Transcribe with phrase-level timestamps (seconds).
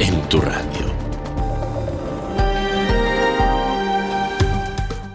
[0.00, 0.94] en tu radio.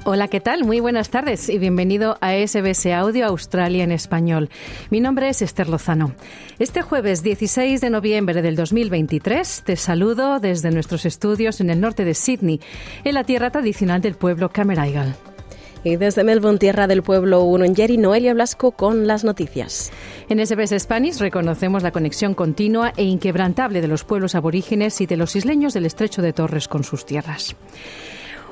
[0.05, 0.63] Hola, ¿qué tal?
[0.63, 4.49] Muy buenas tardes y bienvenido a SBS Audio Australia en español.
[4.89, 6.13] Mi nombre es Esther Lozano.
[6.57, 12.05] Este jueves 16 de noviembre del 2023 te saludo desde nuestros estudios en el norte
[12.05, 12.59] de Sydney,
[13.03, 15.15] en la tierra tradicional del pueblo Cameraigal.
[15.83, 19.91] Y desde Melbourne, tierra del pueblo Urungeri, Noelia Blasco con las noticias.
[20.27, 25.17] En SBS Spanish reconocemos la conexión continua e inquebrantable de los pueblos aborígenes y de
[25.17, 27.55] los isleños del estrecho de Torres con sus tierras.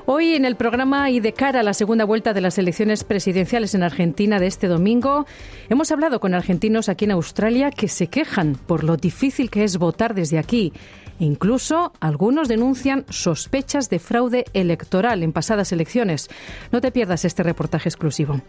[0.10, 3.76] Hoy en el programa y de cara a la segunda vuelta de las elecciones presidenciales
[3.76, 5.26] en Argentina de este domingo,
[5.68, 9.78] hemos hablado con argentinos aquí en Australia que se quejan por lo difícil que es
[9.78, 10.72] votar desde aquí.
[11.20, 16.30] Incluso algunos denuncian sospechas de fraude electoral en pasadas elecciones.
[16.74, 18.42] No te pierdas este reportaje exclusivo.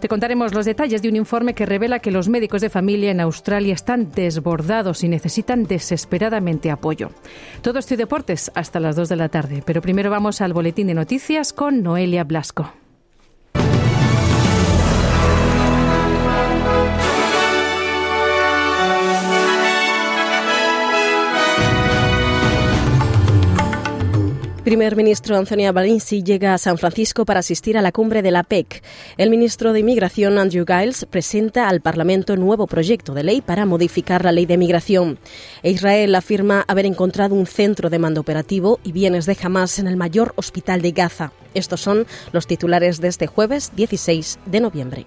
[0.00, 3.20] Te contaremos los detalles de un informe que revela que los médicos de familia en
[3.20, 7.10] Australia están desbordados y necesitan desesperadamente apoyo.
[7.62, 9.62] Todo esto deportes hasta las 2 de la tarde.
[9.64, 12.83] Pero primero vamos al boletín de noticias con Noelia Blasco.
[24.64, 28.42] Primer ministro Anthony Albanese llega a San Francisco para asistir a la cumbre de la
[28.42, 28.82] PEC.
[29.18, 34.24] El ministro de Inmigración Andrew Giles presenta al Parlamento nuevo proyecto de ley para modificar
[34.24, 35.18] la ley de migración.
[35.62, 39.98] Israel afirma haber encontrado un centro de mando operativo y bienes de Hamas en el
[39.98, 41.32] mayor hospital de Gaza.
[41.52, 45.06] Estos son los titulares de este jueves 16 de noviembre.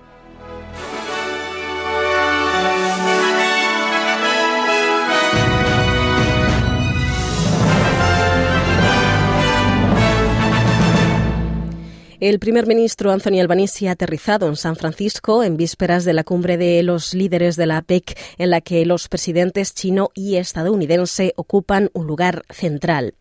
[12.19, 16.57] El primer ministro Anthony Albanese ha aterrizado en San Francisco en vísperas de la cumbre
[16.57, 21.91] de los líderes de la APEC, en la que los presidentes chino y estadounidense ocupan
[21.93, 23.13] un lugar central.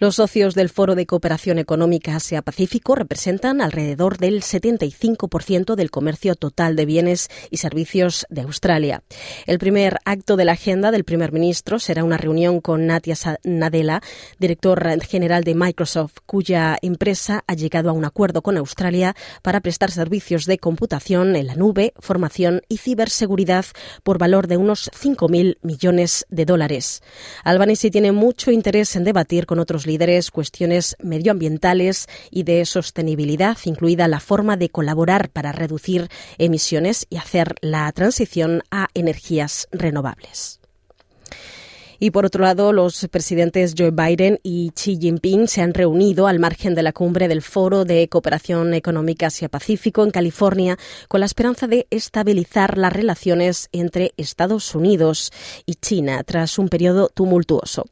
[0.00, 6.76] Los socios del Foro de Cooperación Económica Asia-Pacífico representan alrededor del 75% del comercio total
[6.76, 9.02] de bienes y servicios de Australia.
[9.46, 14.02] El primer acto de la agenda del primer ministro será una reunión con Natia Nadella,
[14.38, 19.90] director general de Microsoft, cuya empresa ha llegado a un acuerdo con Australia para prestar
[19.90, 23.64] servicios de computación en la nube, formación y ciberseguridad
[24.02, 27.02] por valor de unos 5.000 millones de dólares.
[27.44, 34.06] Albanese tiene mucho interés en debatir con otros líderes cuestiones medioambientales y de sostenibilidad, incluida
[34.08, 36.08] la forma de colaborar para reducir
[36.38, 40.60] emisiones y hacer la transición a energías renovables.
[41.98, 46.38] Y por otro lado, los presidentes Joe Biden y Xi Jinping se han reunido al
[46.38, 50.76] margen de la cumbre del Foro de Cooperación Económica Asia-Pacífico en California
[51.08, 55.32] con la esperanza de estabilizar las relaciones entre Estados Unidos
[55.66, 57.84] y China tras un periodo tumultuoso.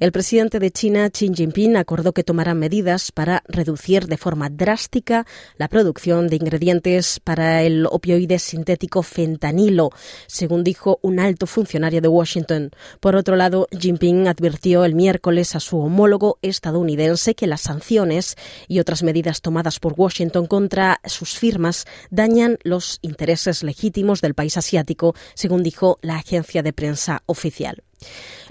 [0.00, 5.26] El presidente de China, Xi Jinping, acordó que tomará medidas para reducir de forma drástica
[5.56, 9.90] la producción de ingredientes para el opioide sintético fentanilo,
[10.26, 12.70] según dijo un alto funcionario de Washington.
[13.00, 18.36] Por otro lado, Jinping advirtió el miércoles a su homólogo estadounidense que las sanciones
[18.68, 24.56] y otras medidas tomadas por Washington contra sus firmas dañan los intereses legítimos del país
[24.56, 27.82] asiático, según dijo la agencia de prensa oficial.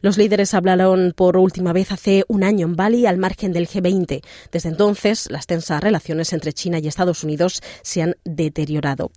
[0.01, 4.21] Los líderes hablaron por última vez hace un año en Bali al margen del G20.
[4.51, 9.11] Desde entonces, las tensas relaciones entre China y Estados Unidos se han deteriorado.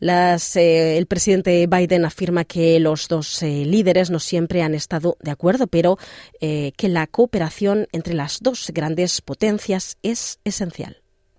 [0.00, 5.30] Eh, el presidente Biden afirma que los dos eh, líderes no siempre han estado de
[5.30, 5.96] acuerdo, pero
[6.40, 10.96] eh, que la cooperación entre las dos grandes potencias es esencial.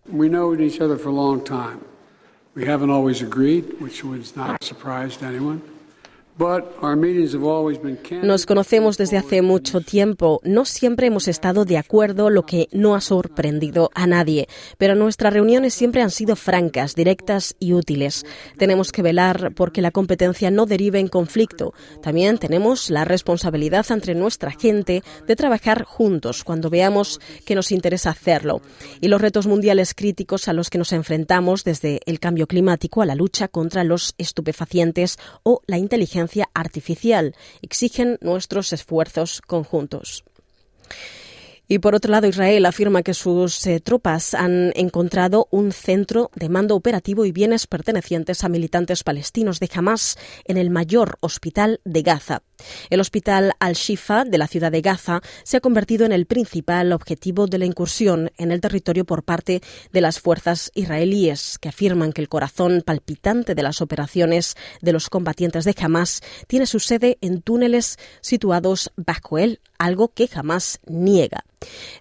[0.07, 1.79] We know each other for a long time.
[2.55, 4.57] We haven't always agreed, which was not
[5.21, 5.72] anyone.
[8.23, 10.41] Nos conocemos desde hace mucho tiempo.
[10.43, 14.47] No siempre hemos estado de acuerdo, lo que no ha sorprendido a nadie.
[14.79, 18.25] Pero nuestras reuniones siempre han sido francas, directas y útiles.
[18.57, 21.73] Tenemos que velar porque la competencia no derive en conflicto.
[22.01, 28.09] También tenemos la responsabilidad entre nuestra gente de trabajar juntos cuando veamos que nos interesa
[28.09, 28.61] hacerlo.
[29.01, 33.05] Y los retos mundiales críticos a los que nos enfrentamos, desde el cambio climático a
[33.05, 36.22] la lucha contra los estupefacientes o la inteligencia
[36.53, 40.23] artificial exigen nuestros esfuerzos conjuntos.
[41.73, 46.47] Y por otro lado, Israel afirma que sus eh, tropas han encontrado un centro de
[46.47, 50.15] mando operativo y bienes pertenecientes a militantes palestinos de Hamas
[50.45, 52.43] en el mayor hospital de Gaza.
[52.91, 57.47] El hospital Al-Shifa de la ciudad de Gaza se ha convertido en el principal objetivo
[57.47, 62.21] de la incursión en el territorio por parte de las fuerzas israelíes, que afirman que
[62.21, 67.41] el corazón palpitante de las operaciones de los combatientes de Hamas tiene su sede en
[67.41, 71.43] túneles situados bajo él, algo que jamás niega.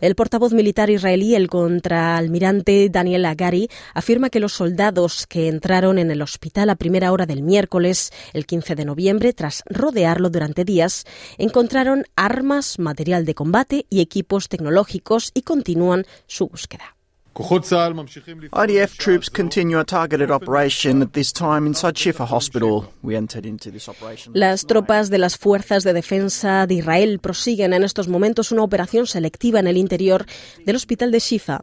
[0.00, 6.10] El portavoz militar israelí, el contraalmirante Daniel Agari, afirma que los soldados que entraron en
[6.10, 11.04] el hospital a primera hora del miércoles, el 15 de noviembre, tras rodearlo durante días,
[11.38, 16.96] encontraron armas, material de combate y equipos tecnológicos y continúan su búsqueda.
[17.34, 22.92] IDF troops continue a targeted operation at this time inside Shifa Hospital.
[23.02, 24.32] We entered into this operation.
[24.34, 29.06] Las tropas de las fuerzas de defensa de Israel prosiguen en estos momentos una operación
[29.06, 30.26] selectiva en el interior
[30.66, 31.62] del hospital de Shifa.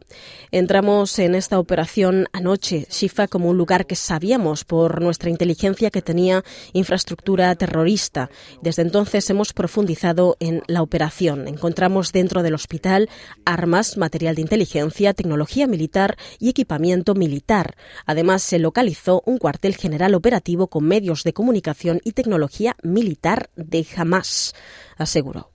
[0.50, 6.02] Entramos en esta operación anoche, Shifa como un lugar que sabíamos por nuestra inteligencia que
[6.02, 8.28] tenía infraestructura terrorista.
[8.60, 11.46] Desde entonces hemos profundizado en la operación.
[11.46, 13.08] Encontramos dentro del hospital
[13.44, 17.76] armas, material de inteligencia, tecnología militar y equipamiento militar.
[18.06, 23.86] Además, se localizó un cuartel general operativo con medios de comunicación y tecnología militar de
[23.96, 24.54] Hamas,
[24.96, 25.50] aseguró.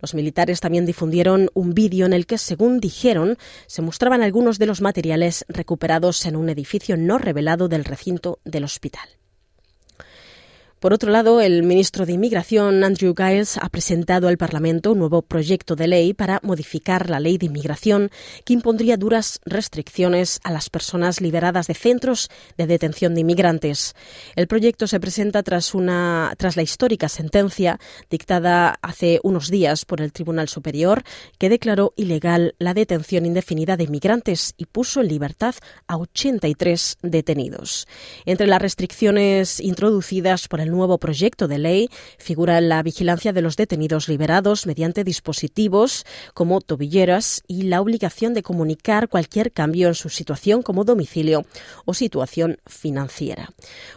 [0.00, 3.36] Los militares también difundieron un vídeo en el que, según dijeron,
[3.66, 8.64] se mostraban algunos de los materiales recuperados en un edificio no revelado del recinto del
[8.64, 9.17] hospital.
[10.80, 15.22] Por otro lado, el ministro de Inmigración, Andrew Giles, ha presentado al Parlamento un nuevo
[15.22, 18.12] proyecto de ley para modificar la ley de inmigración
[18.44, 23.96] que impondría duras restricciones a las personas liberadas de centros de detención de inmigrantes.
[24.36, 30.00] El proyecto se presenta tras, una, tras la histórica sentencia dictada hace unos días por
[30.00, 31.02] el Tribunal Superior
[31.38, 35.56] que declaró ilegal la detención indefinida de inmigrantes y puso en libertad
[35.88, 37.88] a 83 detenidos.
[38.26, 43.42] Entre las restricciones introducidas por el el nuevo proyecto de ley figura la vigilancia de
[43.42, 46.04] los detenidos liberados mediante dispositivos
[46.34, 51.44] como tobilleras y la obligación de comunicar cualquier cambio en su situación como domicilio
[51.84, 53.50] o situación financiera.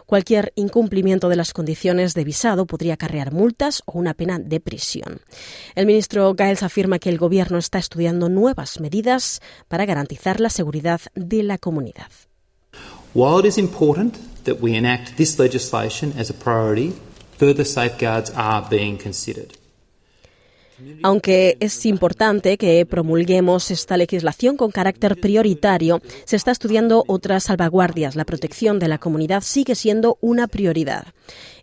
[0.06, 5.20] Cualquier incumplimiento de las condiciones de visado podría acarrear multas o una pena de prisión.
[5.74, 11.00] El ministro Giles afirma que el Gobierno está estudiando nuevas medidas para garantizar la seguridad
[11.14, 12.10] de la comunidad.
[14.44, 16.92] That we enact this legislation as a priority,
[17.38, 19.52] further safeguards are being considered.
[21.02, 28.16] Aunque es importante que promulguemos esta legislación con carácter prioritario, se está estudiando otras salvaguardias.
[28.16, 31.06] La protección de la comunidad sigue siendo una prioridad.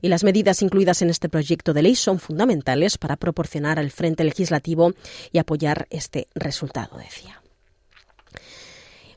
[0.01, 4.23] Y las medidas incluidas en este proyecto de ley son fundamentales para proporcionar al Frente
[4.23, 4.93] Legislativo
[5.31, 7.38] y apoyar este resultado, decía.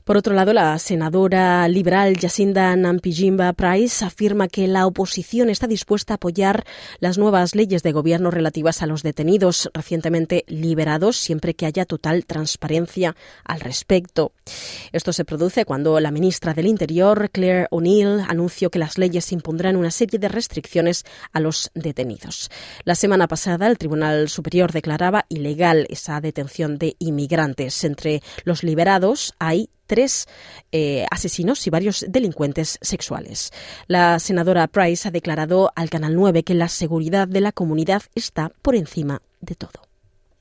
[0.03, 6.13] Por otro lado, la senadora liberal Jacinda Nampijimba Price afirma que la oposición está dispuesta
[6.13, 6.65] a apoyar
[6.99, 12.25] las nuevas leyes de gobierno relativas a los detenidos recientemente liberados siempre que haya total
[12.25, 13.15] transparencia
[13.45, 14.33] al respecto.
[14.91, 19.77] Esto se produce cuando la ministra del Interior, Claire O'Neill, anunció que las leyes impondrán
[19.77, 22.51] una serie de restricciones a los detenidos.
[22.83, 27.85] La semana pasada, el Tribunal Superior declaraba ilegal esa detención de inmigrantes.
[27.85, 30.27] Entre los liberados hay tres
[30.71, 33.51] eh, asesinos y varios delincuentes sexuales.
[33.85, 38.51] La senadora Price ha declarado al Canal 9 que la seguridad de la comunidad está
[38.63, 39.92] por encima de todo.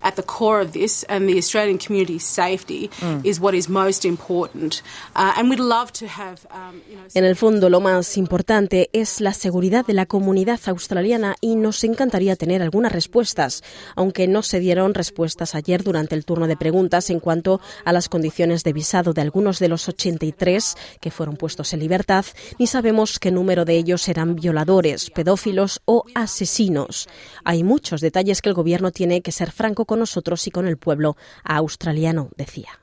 [0.02, 3.24] At the core of this and the Australian community's safety mm.
[3.24, 4.82] is what is most important.
[5.14, 8.90] Uh, and we'd love to have, um, you know, en el fondo, lo más importante
[8.92, 13.62] es la seguridad de la comunidad australiana y nos encantaría tener algunas respuestas,
[13.96, 18.08] aunque no se dieron respuestas ayer durante el turno de preguntas en cuanto a las
[18.08, 22.24] condiciones de visado de algunos de los 83 que fueron puestos en libertad,
[22.58, 27.08] ni sabemos qué número de ellos eran violadores, pedófilos o asesinos.
[27.44, 30.76] Hay muchos detalles que el gobierno tiene que ser franco con nosotros y con el
[30.76, 32.82] pueblo australiano, decía.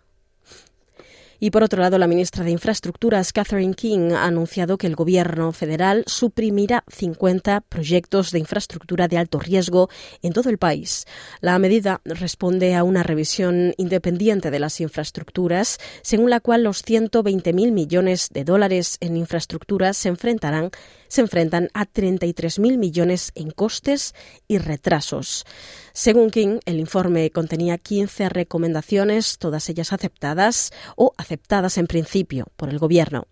[1.42, 5.54] Y por otro lado, la ministra de Infraestructuras, Catherine King, ha anunciado que el Gobierno
[5.54, 9.90] federal suprimirá 50 proyectos de infraestructura de alto riesgo
[10.22, 11.06] en todo el país.
[11.40, 17.72] La medida responde a una revisión independiente de las infraestructuras, según la cual los 120.000
[17.72, 20.72] millones de dólares en infraestructuras se enfrentarán
[21.10, 24.16] se enfrentan a 33.000 millones en costes
[24.48, 25.46] y retrasos.
[25.92, 32.70] Según King, el informe contenía 15 recomendaciones, todas ellas aceptadas o aceptadas en principio por
[32.70, 33.28] el Gobierno.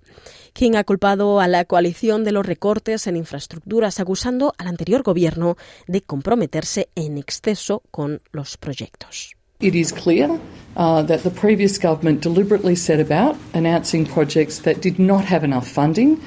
[0.51, 5.55] King ha culpado a la coalición de los recortes en infraestructuras, acusando al anterior Gobierno
[5.87, 9.37] de comprometerse en exceso con los proyectos.
[9.59, 10.29] It is clear
[10.75, 15.67] uh, that the previous government deliberately set about announcing projects that did not have enough
[15.67, 16.19] funding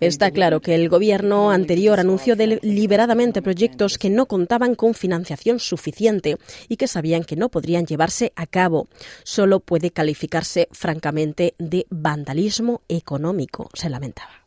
[0.00, 6.36] Está claro que el gobierno anterior anunció deliberadamente proyectos que no contaban con financiación suficiente
[6.68, 8.88] y que sabían que no podrían llevarse a cabo.
[9.22, 14.45] Solo puede calificarse francamente de vandalismo económico, se lamentaba.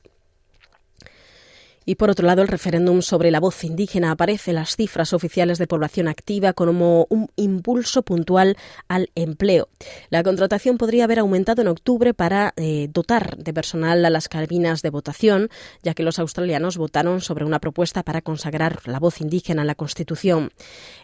[1.90, 5.58] Y por otro lado, el referéndum sobre la voz indígena aparece en las cifras oficiales
[5.58, 9.70] de población activa como un impulso puntual al empleo.
[10.12, 14.84] La contratación podría haber aumentado en octubre para eh, dotar de personal a las cabinas
[14.84, 15.50] de votación,
[15.82, 19.74] ya que los australianos votaron sobre una propuesta para consagrar la voz indígena en la
[19.74, 20.52] Constitución.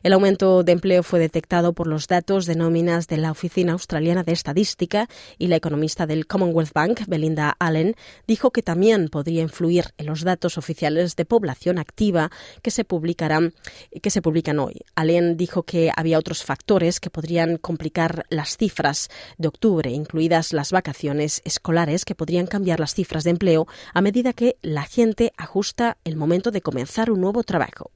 [0.04, 4.22] El aumento de empleo fue detectado por los datos de nóminas de la Oficina Australiana
[4.22, 7.96] de Estadística y la economista del Commonwealth Bank, Belinda Allen,
[8.28, 13.54] dijo que también podría influir en los datos oficiales de población activa que se publicarán
[14.02, 14.82] que se publican hoy.
[14.96, 20.72] Allen dijo que había otros factores que podrían complicar las cifras de octubre, incluidas las
[20.72, 25.98] vacaciones escolares que podrían cambiar las cifras de empleo a medida que la gente ajusta
[26.04, 27.92] el momento de comenzar un nuevo trabajo.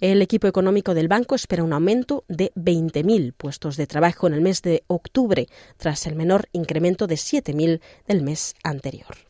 [0.00, 4.40] El equipo económico del banco espera un aumento de 20.000 puestos de trabajo en el
[4.40, 5.46] mes de octubre,
[5.76, 9.27] tras el menor incremento de 7.000 del mes anterior.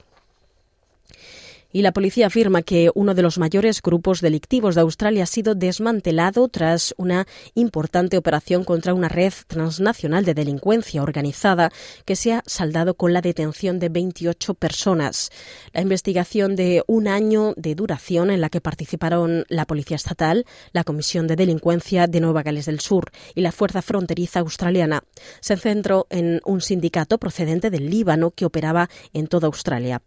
[1.70, 5.54] Y la policía afirma que uno de los mayores grupos delictivos de Australia ha sido
[5.54, 11.70] desmantelado tras una importante operación contra una red transnacional de delincuencia organizada
[12.06, 15.30] que se ha saldado con la detención de 28 personas.
[15.74, 20.84] La investigación de un año de duración en la que participaron la Policía Estatal, la
[20.84, 25.04] Comisión de Delincuencia de Nueva Gales del Sur y la Fuerza Fronteriza Australiana
[25.40, 30.00] se centró en un sindicato procedente del Líbano que operaba en toda Australia.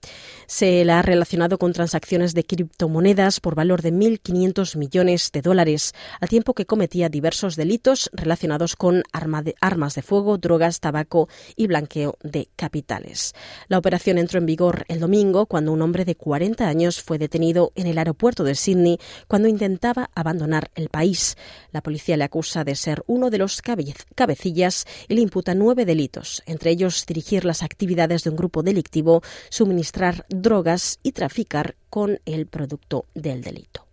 [0.47, 5.93] Se la ha relacionado con transacciones de criptomonedas por valor de 1.500 millones de dólares,
[6.19, 12.17] al tiempo que cometía diversos delitos relacionados con armas de fuego, drogas, tabaco y blanqueo
[12.23, 13.33] de capitales.
[13.67, 17.71] La operación entró en vigor el domingo cuando un hombre de 40 años fue detenido
[17.75, 21.37] en el aeropuerto de Sydney cuando intentaba abandonar el país.
[21.71, 26.43] La policía le acusa de ser uno de los cabecillas y le imputa nueve delitos,
[26.45, 31.11] entre ellos dirigir las actividades de un grupo delictivo, suministrar drogas y
[31.89, 33.90] con el producto del delito.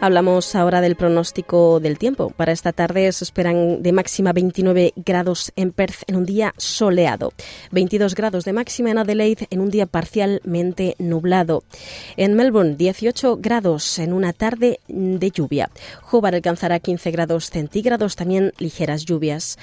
[0.00, 2.30] Hablamos ahora del pronóstico del tiempo.
[2.30, 7.32] Para esta tarde se esperan de máxima 29 grados en Perth en un día soleado,
[7.72, 11.64] 22 grados de máxima en Adelaide en un día parcialmente nublado.
[12.16, 15.68] En Melbourne 18 grados en una tarde de lluvia.
[16.12, 19.58] Hobart alcanzará 15 grados centígrados, también ligeras lluvias.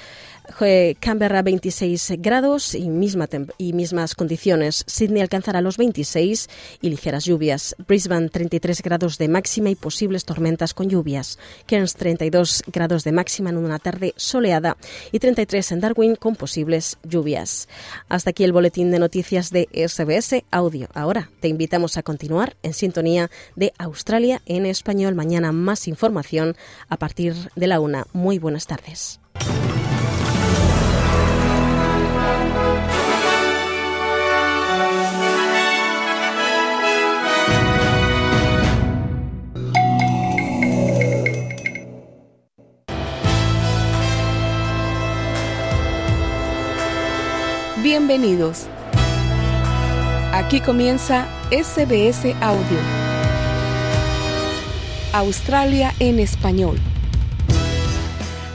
[1.00, 4.84] Canberra 26 grados y, misma y mismas condiciones.
[4.86, 6.48] Sydney alcanzará los 26
[6.80, 7.76] y ligeras lluvias.
[7.86, 11.38] Brisbane 33 grados de máxima y posibles tormentas con lluvias.
[11.66, 14.76] Cairns 32 grados de máxima en una tarde soleada
[15.12, 17.68] y 33 en Darwin con posibles lluvias.
[18.08, 20.88] Hasta aquí el boletín de noticias de SBS Audio.
[20.94, 25.14] Ahora te invitamos a continuar en sintonía de Australia en español.
[25.14, 26.56] Mañana más información
[26.88, 28.06] a partir de la una.
[28.12, 29.20] Muy buenas tardes.
[47.98, 48.66] Bienvenidos.
[50.34, 52.78] Aquí comienza SBS Audio.
[55.14, 56.76] Australia en español.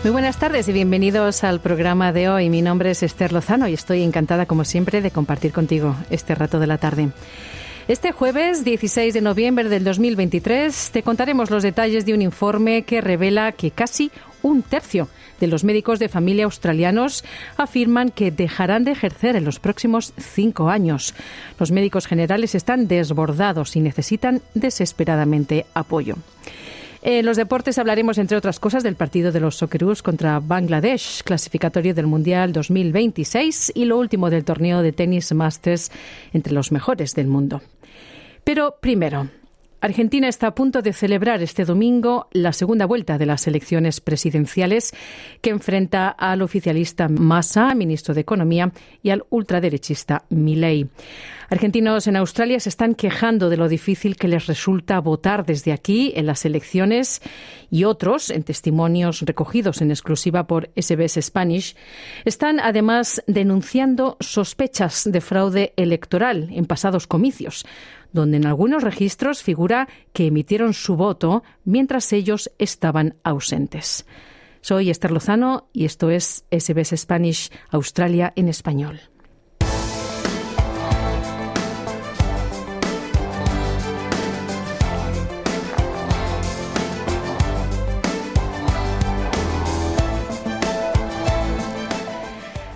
[0.03, 2.51] Muy buenas tardes y bienvenidos al programa de hoy.
[2.51, 6.59] Mi nombre es Esther Lozano y estoy encantada, como siempre, de compartir contigo este rato
[6.59, 7.09] de la tarde.
[7.87, 13.01] Este jueves 16 de noviembre del 2023 te contaremos los detalles de un informe que
[13.01, 15.07] revela que casi un tercio
[15.39, 17.23] de los médicos de familia australianos
[17.57, 21.13] afirman que dejarán de ejercer en los próximos cinco años.
[21.59, 26.15] Los médicos generales están desbordados y necesitan desesperadamente apoyo.
[27.03, 31.95] En los deportes hablaremos, entre otras cosas, del partido de los Socceroos contra Bangladesh, clasificatorio
[31.95, 35.91] del Mundial 2026 y lo último del torneo de tenis Masters
[36.31, 37.63] entre los mejores del mundo.
[38.43, 39.29] Pero primero,
[39.81, 44.93] Argentina está a punto de celebrar este domingo la segunda vuelta de las elecciones presidenciales
[45.41, 48.71] que enfrenta al oficialista Massa, ministro de Economía,
[49.01, 50.87] y al ultraderechista Milei.
[51.49, 56.13] Argentinos en Australia se están quejando de lo difícil que les resulta votar desde aquí
[56.15, 57.21] en las elecciones
[57.71, 61.75] y otros, en testimonios recogidos en exclusiva por SBS Spanish,
[62.23, 67.65] están además denunciando sospechas de fraude electoral en pasados comicios
[68.13, 74.05] donde en algunos registros figura que emitieron su voto mientras ellos estaban ausentes.
[74.61, 79.10] Soy Esther Lozano y esto es SBS Spanish Australia en español.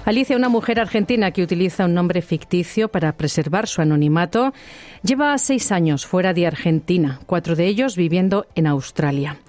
[0.05, 4.53] Alicia, una mujer argentina que utiliza un nombre ficticio para preservar su anonimato,
[5.01, 9.39] lleva seis años fuera de Argentina, cuatro de ellos viviendo en Australia.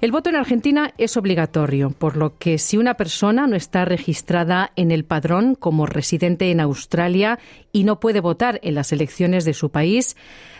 [0.00, 4.72] El voto en Argentina es obligatorio, por lo que si una persona no está registrada
[4.76, 7.38] en el padrón como residente en Australia
[7.70, 10.16] y no puede votar en las elecciones de su país,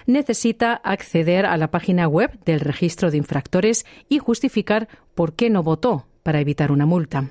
[0.06, 5.62] necesita acceder a la página web del registro de infractores y justificar por qué no
[5.62, 7.30] votó para evitar una multa.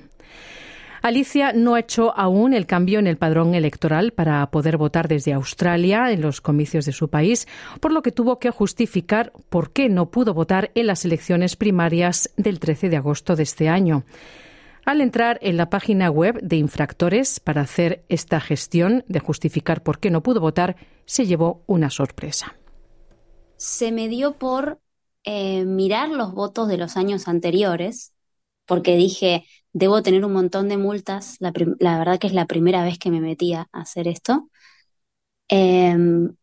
[1.02, 5.32] Alicia no ha hecho aún el cambio en el padrón electoral para poder votar desde
[5.32, 7.48] Australia en los comicios de su país,
[7.80, 12.30] por lo que tuvo que justificar por qué no pudo votar en las elecciones primarias
[12.36, 14.04] del 13 de agosto de este año.
[14.84, 19.98] Al entrar en la página web de infractores para hacer esta gestión de justificar por
[19.98, 22.54] qué no pudo votar, se llevó una sorpresa.
[23.56, 24.80] Se me dio por
[25.24, 28.12] eh, mirar los votos de los años anteriores,
[28.66, 31.36] porque dije, debo tener un montón de multas.
[31.40, 31.52] La,
[31.98, 34.48] verdad que es la primera vez que me metía a hacer esto.
[35.48, 36.34] Em,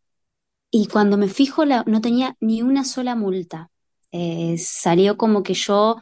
[0.70, 3.70] y cuando me fijo, no tenía ni una sola multa.
[4.12, 5.96] Eh, salió como que yo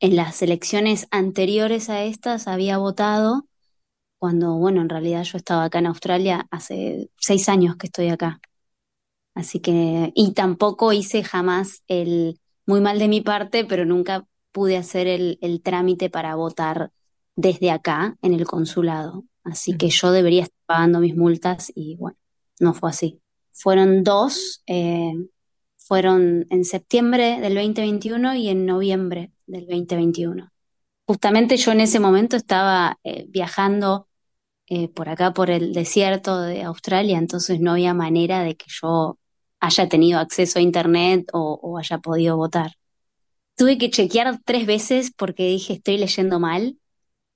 [0.00, 3.46] en las elecciones anteriores a estas había votado,
[4.18, 8.40] cuando, bueno, en realidad yo estaba acá en Australia hace seis años que estoy acá.
[9.34, 14.78] Así que, y tampoco hice jamás el muy mal de mi parte, pero nunca pude
[14.78, 16.90] hacer el, trámite para votar
[17.34, 19.26] desde acá en el consulado.
[19.44, 22.16] Así que yo debería estar pagando mis multas y bueno,
[22.58, 23.20] no fue así.
[23.52, 25.12] Fueron dos, eh,
[25.76, 30.50] fueron en septiembre del 2021 y en noviembre del 2021.
[31.06, 34.08] Justamente yo en ese momento estaba eh, viajando
[34.68, 39.18] eh, por acá, por el desierto de Australia, entonces no había manera de que yo
[39.60, 42.72] haya tenido acceso a Internet o haya podido votar
[43.56, 46.78] tuve que chequear tres veces porque dije estoy leyendo mal.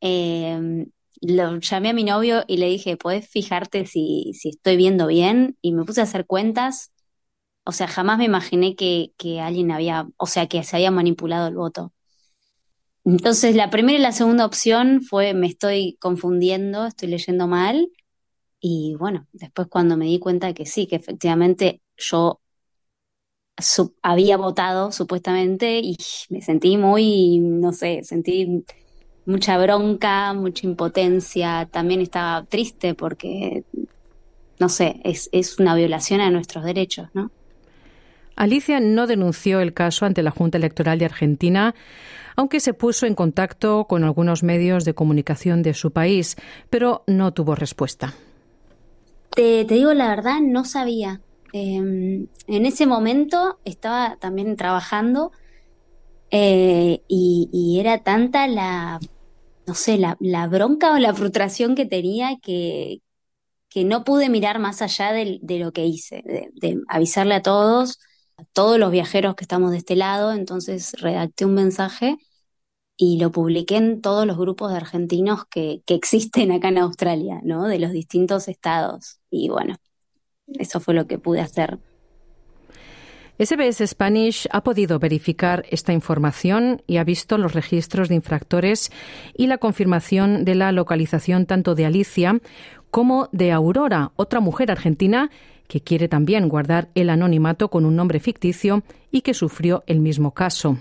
[0.00, 0.86] Em,
[1.22, 5.58] lo llamé a mi novio y le dije, ¿puedes fijarte si, si estoy viendo bien?
[5.62, 6.92] Y me puse a hacer cuentas.
[7.64, 11.48] O sea, jamás me imaginé que, que alguien había, o sea, que se había manipulado
[11.48, 11.92] el voto.
[13.04, 17.90] Entonces, la primera y la segunda opción fue, me estoy confundiendo, estoy leyendo mal.
[18.60, 22.40] Y bueno, después cuando me di cuenta que sí, que efectivamente yo
[24.02, 25.96] había votado supuestamente y
[26.28, 28.64] me sentí muy, no sé, sentí
[29.26, 33.64] mucha bronca, mucha impotencia, también estaba triste porque,
[34.58, 37.30] no sé, es, es una violación a nuestros derechos, ¿no?
[38.36, 41.74] Alicia no denunció el caso ante la Junta Electoral de Argentina,
[42.36, 46.36] aunque se puso en contacto con algunos medios de comunicación de su país,
[46.70, 48.14] pero no tuvo respuesta.
[49.34, 51.20] Te, te digo la verdad, no sabía.
[51.52, 55.32] Em, en ese momento estaba también trabajando
[56.30, 59.00] eh, y, era tanta la,
[59.66, 60.16] no sé, la,
[60.48, 63.02] bronca o la frustración que tenía que,
[63.68, 67.98] que no pude mirar más allá de, lo que hice, de, avisarle a todos,
[68.36, 72.16] a todos los viajeros que estamos de este lado, entonces redacté un mensaje
[72.96, 77.40] y lo publiqué en todos los grupos de argentinos que, que existen acá en Australia,
[77.44, 77.66] ¿no?
[77.66, 79.20] De los distintos estados.
[79.30, 79.76] Y bueno,
[80.58, 81.78] eso fue lo que pude hacer.
[83.38, 88.92] SBS Spanish ha podido verificar esta información y ha visto los registros de infractores
[89.34, 92.38] y la confirmación de la localización tanto de Alicia
[92.90, 95.30] como de Aurora, otra mujer argentina
[95.68, 100.34] que quiere también guardar el anonimato con un nombre ficticio y que sufrió el mismo
[100.34, 100.76] caso.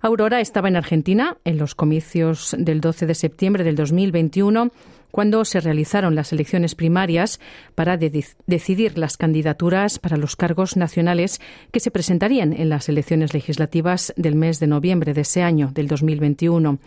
[0.00, 4.70] Aurora estaba en Argentina en los comicios del 12 de septiembre del 2021
[5.10, 7.40] cuando se realizaron las elecciones primarias
[7.74, 11.40] para decidir las candidaturas para los cargos nacionales
[11.72, 15.88] que se presentarían en las elecciones legislativas del mes de noviembre de ese año, del
[15.88, 16.78] 2021.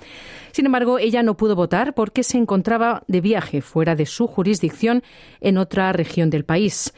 [0.51, 5.03] Sin embargo, ella no pudo votar porque se encontraba de viaje fuera de su jurisdicción
[5.41, 6.93] en otra región del país.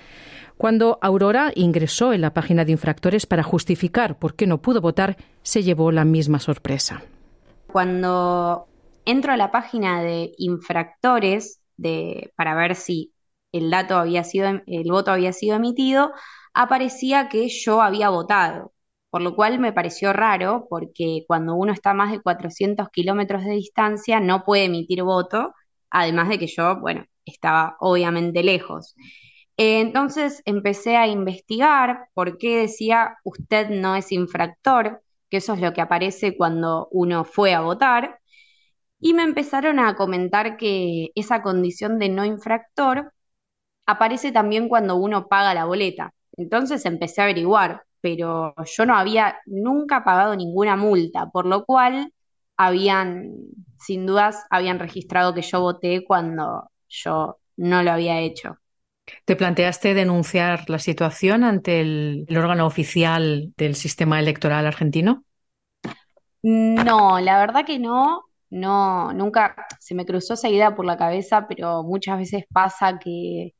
[0.58, 5.18] Cuando Aurora ingresó en la página de infractores para justificar por qué no pudo votar,
[5.44, 7.04] se llevó la misma sorpresa.
[7.68, 8.68] Cuando
[9.06, 11.62] entro a la página de infractores
[12.36, 13.14] para ver si
[13.52, 16.12] el dato había sido, el voto había sido emitido,
[16.54, 18.74] aparecía que yo había votado,
[19.10, 23.44] por lo cual me pareció raro porque cuando uno está a más de 400 kilómetros
[23.44, 25.54] de distancia no puede emitir voto,
[25.90, 28.96] además de que yo, bueno, estaba obviamente lejos.
[29.58, 35.74] entonces empecé a investigar por qué decía usted no es infractor, que eso es lo
[35.74, 38.20] que aparece cuando uno fue a votar,
[39.06, 43.14] y me empezaron a comentar que esa condición de no infractor
[43.86, 46.14] aparece también cuando uno paga la boleta.
[46.38, 52.14] Entonces empecé a averiguar, pero yo no había nunca pagado ninguna multa, por lo cual
[52.58, 53.32] habían,
[53.80, 58.58] sin dudas, habían registrado que yo voté cuando yo no lo había hecho.
[59.26, 65.24] ¿Te planteaste denunciar la situación ante el, el órgano oficial del sistema electoral argentino?
[66.44, 68.24] No, la verdad que no.
[68.56, 73.54] No, nunca se me cruzó esa idea por la cabeza, pero muchas veces pasa que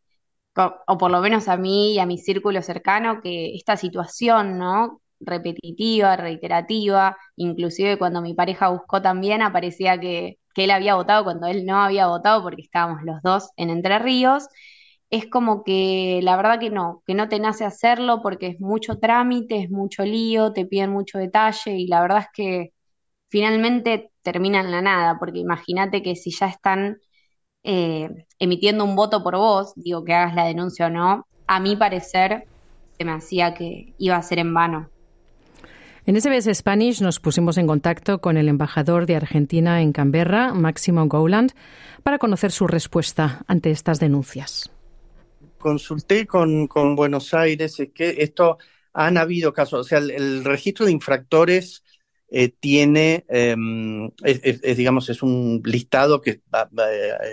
[0.88, 5.02] o por lo menos a mí y a mi círculo cercano, que esta situación, ¿no?
[5.20, 11.48] repetitiva, reiterativa, inclusive cuando mi pareja buscó también, aparecía que, que él había votado cuando
[11.48, 14.48] él no había votado porque estábamos los dos en Entre Ríos,
[15.10, 19.00] es como que la verdad que no, que no te nace hacerlo porque es mucho
[19.00, 22.74] trámite, es mucho lío, te piden mucho detalle y la verdad es que
[23.30, 26.98] finalmente termina en la nada, porque imagínate que si ya están
[27.64, 28.10] eh,
[28.40, 32.46] emitiendo un voto por vos, digo que hagas la denuncia o no, a mi parecer
[32.98, 34.90] se me hacía que iba a ser en vano.
[36.06, 41.08] En SBS Spanish nos pusimos en contacto con el embajador de Argentina en Canberra, Máximo
[41.08, 41.54] Gowland,
[42.04, 44.70] para conocer su respuesta ante estas denuncias.
[45.58, 48.60] Consulté con, Buenos Aires, es que esto
[48.94, 51.84] han habido casos, o sea, el registro de infractores
[52.30, 54.10] eh, tiene, em,
[54.76, 56.42] digamos, es un listado que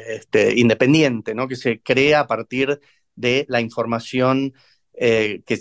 [0.09, 1.49] este, independiente, ¿no?
[1.49, 2.81] Que se crea a partir
[3.15, 4.55] de la información
[4.95, 5.57] eh, que,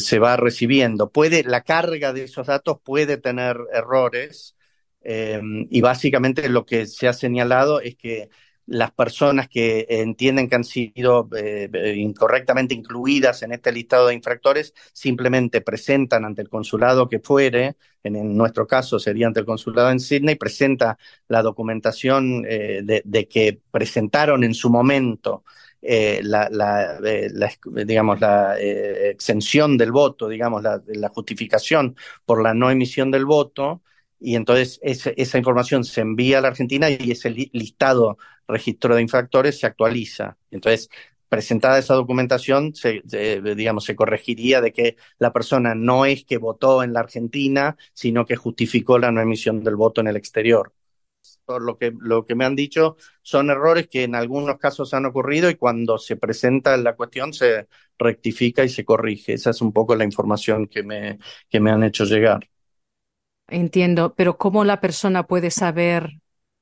[0.00, 1.10] se va recibiendo.
[1.10, 4.54] Puede, la carga de esos datos puede tener errores
[5.00, 8.28] em, y básicamente lo que se ha señalado es que
[8.66, 14.14] las personas que entienden que han sido eh, eh, incorrectamente incluidas en este listado de
[14.14, 19.90] infractores simplemente presentan ante el consulado que fuere, en, nuestro caso sería ante el consulado
[19.90, 20.98] en Sydney, presenta
[21.28, 25.44] la documentación eh, de, que presentaron en su momento
[25.82, 27.00] la,
[27.84, 33.82] digamos, la exención del voto, digamos, la, la justificación por la no emisión del voto,
[34.22, 39.58] y entonces esa información se envía a la Argentina y ese listado registro de infractores
[39.58, 40.36] se actualiza.
[40.50, 40.88] Entonces,
[41.28, 43.02] presentada esa documentación, se,
[43.56, 48.26] digamos, se corregiría de que la persona no es que votó en la Argentina, sino
[48.26, 50.72] que justificó la no emisión del voto en el exterior.
[51.44, 55.06] Por lo que, lo que me han dicho son errores que en algunos casos han
[55.06, 59.34] ocurrido y cuando se presenta la cuestión se rectifica y se corrige.
[59.34, 62.51] Esa es un poco la información que me, que me han hecho llegar.
[63.52, 66.10] Entiendo, pero ¿cómo la persona puede saber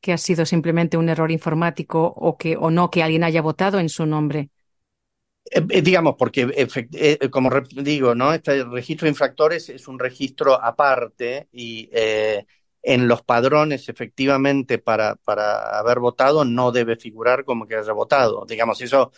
[0.00, 3.78] que ha sido simplemente un error informático o que o no que alguien haya votado
[3.78, 4.50] en su nombre?
[5.52, 8.32] Eh, eh, digamos, porque eh, como digo, ¿no?
[8.32, 11.88] Este registro de infractores es un registro aparte y
[12.82, 18.46] en los padrones, efectivamente, para, para haber votado, no debe figurar como que haya votado.
[18.48, 19.12] Digamos, eso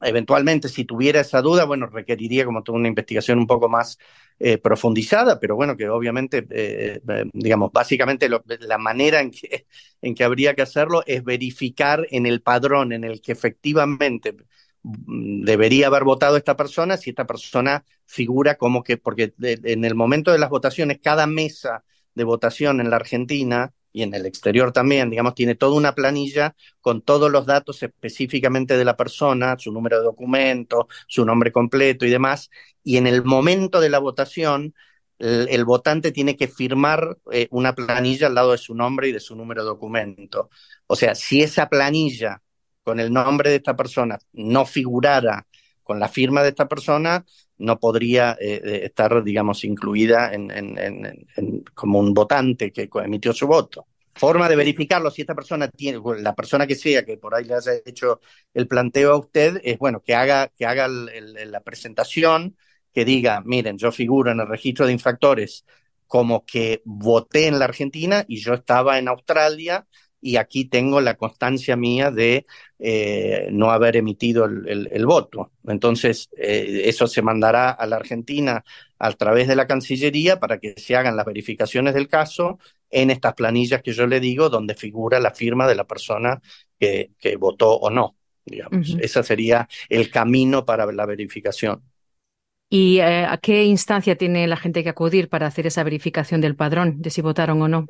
[0.00, 3.98] eventualmente, si tuviera esa duda, bueno, requeriría como toda una investigación un poco más
[4.38, 9.66] eh, profundizada, pero bueno, que obviamente, eh, eh, digamos, básicamente la manera en que,
[10.02, 14.34] en que habría que hacerlo es verificar en el padrón en el que efectivamente
[14.82, 19.94] mm, debería haber votado esta persona, si esta persona figura como que, porque en el
[19.94, 24.72] momento de las votaciones, cada mesa de votación en la Argentina y en el exterior
[24.72, 29.72] también, digamos, tiene toda una planilla con todos los datos específicamente de la persona, su
[29.72, 32.50] número de documento, su nombre completo y demás,
[32.82, 34.74] y en el momento de la votación,
[35.20, 39.20] el, votante tiene que firmar eh, una planilla al lado de su nombre y de
[39.20, 40.50] su número de documento.
[40.88, 42.42] O sea, si esa planilla
[42.82, 45.46] con el nombre de esta persona no figurara
[45.84, 47.24] con la firma de esta persona,
[47.58, 51.26] no podría eh, eh, estar, digamos, incluida en,
[51.74, 53.86] como un votante que emitió su voto.
[54.16, 57.54] Forma de verificarlo, si esta persona tiene, la persona que sea que por ahí le
[57.54, 58.20] haya hecho
[58.52, 62.56] el planteo a usted, es bueno que haga, que haga la presentación,
[62.92, 65.64] que diga, miren, yo figuro en el registro de infractores
[66.06, 69.86] como que voté en la Argentina y yo estaba en Australia
[70.24, 72.46] y aquí tengo la constancia mía de
[72.78, 75.52] eh, no haber emitido el, voto.
[75.68, 78.64] Entonces, eh, eso se mandará a la Argentina
[78.98, 82.58] a través de la Cancillería para que se hagan las verificaciones del caso
[82.90, 86.40] en estas planillas que yo le digo, donde figura la firma de la persona
[86.80, 88.16] que, votó o no.
[88.46, 88.96] Digamos.
[88.98, 91.82] Ese sería el camino para la verificación.
[92.70, 96.56] ¿Y eh, a qué instancia tiene la gente que acudir para hacer esa verificación del
[96.56, 97.86] padrón, de si votaron o no?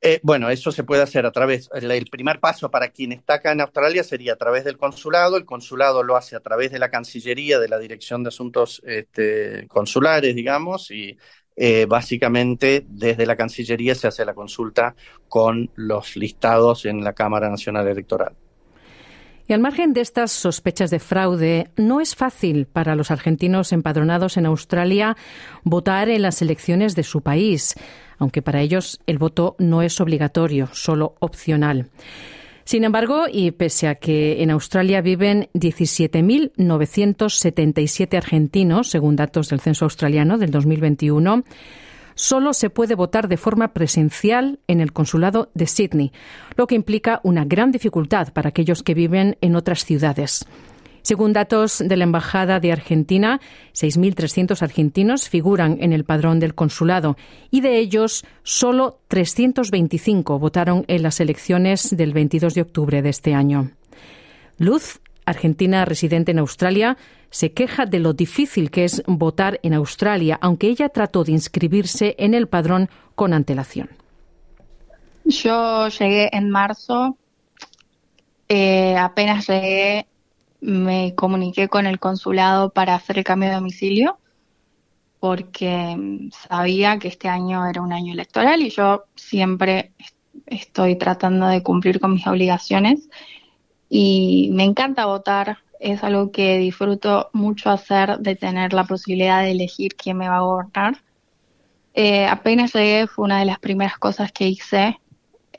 [0.00, 3.50] Eh, bueno, eso se puede hacer a través, el, primer paso para quien está acá
[3.50, 6.88] en Australia sería a través del consulado, el consulado lo hace a través de la
[6.88, 11.18] Cancillería, de la Dirección de Asuntos este, Consulares, digamos, y
[11.56, 14.94] eh, básicamente desde la Cancillería se hace la consulta
[15.28, 18.36] con los listados en la Cámara Nacional Electoral.
[19.48, 24.36] Y al margen de estas sospechas de fraude, no es fácil para los argentinos empadronados
[24.36, 25.16] en Australia
[25.64, 27.74] votar en las elecciones de su país,
[28.18, 31.86] aunque para ellos el voto no es obligatorio, solo opcional.
[32.64, 39.86] Sin embargo, y pese a que en Australia viven 17.977 argentinos, según datos del censo
[39.86, 41.44] australiano del 2021,
[42.18, 46.12] solo se puede votar de forma presencial en el consulado de Sydney,
[46.56, 50.44] lo que implica una gran dificultad para aquellos que viven en otras ciudades.
[51.02, 53.40] Según datos de la Embajada de Argentina,
[53.72, 57.16] 6.300 argentinos figuran en el padrón del consulado
[57.50, 63.32] y de ellos solo 325 votaron en las elecciones del 22 de octubre de este
[63.32, 63.70] año.
[64.58, 66.98] Luz, argentina residente en Australia,
[67.30, 72.14] se queja de lo difícil que es votar en Australia, aunque ella trató de inscribirse
[72.18, 73.90] en el padrón con antelación.
[75.24, 77.16] Yo llegué en marzo,
[78.48, 80.06] eh, apenas llegué
[80.60, 84.18] me comuniqué con el consulado para hacer el cambio de domicilio
[85.20, 89.92] porque mm, sabía que este año era un año electoral y yo siempre
[90.46, 93.08] estoy tratando de cumplir con mis obligaciones
[93.88, 99.52] y me encanta votar, es algo que disfruto mucho hacer, de tener la posibilidad de
[99.52, 101.02] elegir quién me va a gobernar.
[101.94, 104.98] Eh, apenas llegué, fue una de las primeras cosas que hice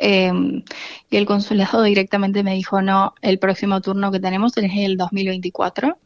[0.02, 0.64] Em,
[1.10, 5.98] y el consulado directamente me dijo, no, el próximo turno que tenemos es el 2024.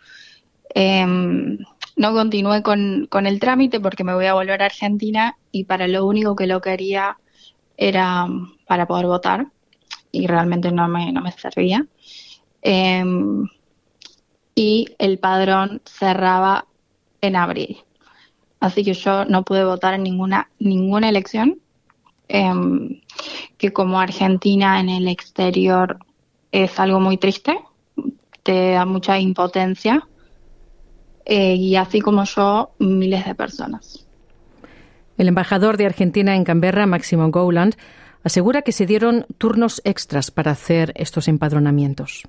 [0.76, 1.60] Em,
[1.96, 5.88] no continué con, con, el trámite porque me voy a volver a Argentina y para
[5.88, 7.18] lo único que lo quería
[7.78, 8.26] era
[8.68, 9.48] para poder votar
[10.12, 11.86] y realmente no me, no me servía.
[12.64, 13.48] Em,
[14.56, 16.66] y el padrón cerraba
[17.22, 17.78] en abril.
[18.60, 21.60] Así que yo no pude votar en ninguna, ninguna elección
[22.28, 23.02] Em,
[23.58, 26.00] que como Argentina en el exterior
[26.52, 27.60] es algo muy triste,
[28.44, 30.08] te da mucha impotencia,
[31.26, 34.08] eh, y así como yo, miles de personas.
[35.18, 37.76] El embajador de Argentina en Canberra, Máximo Gowland,
[38.24, 42.24] asegura que se dieron turnos extras para hacer estos empadronamientos.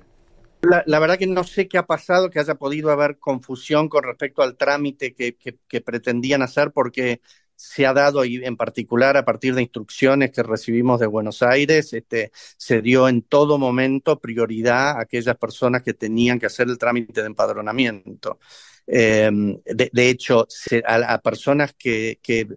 [0.85, 4.41] La, verdad que no sé qué ha pasado, que haya podido haber confusión con respecto
[4.41, 7.21] al trámite que pretendían hacer, porque
[7.55, 12.31] se ha dado, en particular a partir de instrucciones que recibimos de Buenos Aires, este,
[12.57, 17.21] se dio en todo momento prioridad a aquellas personas que tenían que hacer el trámite
[17.21, 18.39] de empadronamiento.
[18.87, 20.47] Em, de, hecho,
[20.85, 22.47] a, personas que, que,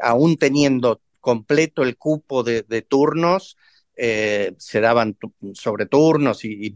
[0.00, 3.56] aún teniendo completo el cupo de, turnos,
[3.96, 5.16] eh, se daban
[5.54, 6.70] sobre turnos y,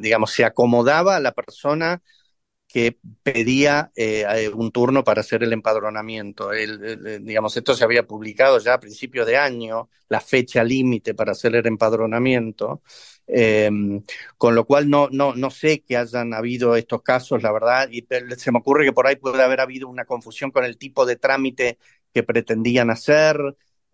[0.00, 2.02] digamos, se acomodaba a la persona
[2.68, 6.50] que pedía eh, un turno para hacer el empadronamiento.
[7.20, 11.56] Digamos, esto se había publicado ya a principios de año, la fecha límite para hacer
[11.56, 12.82] el empadronamiento,
[13.26, 14.02] em,
[14.38, 18.06] con lo cual no, no, no sé que hayan habido estos casos, la verdad, y
[18.36, 21.16] se me ocurre que por ahí puede haber habido una confusión con el tipo de
[21.16, 21.78] trámite
[22.14, 23.36] que pretendían hacer.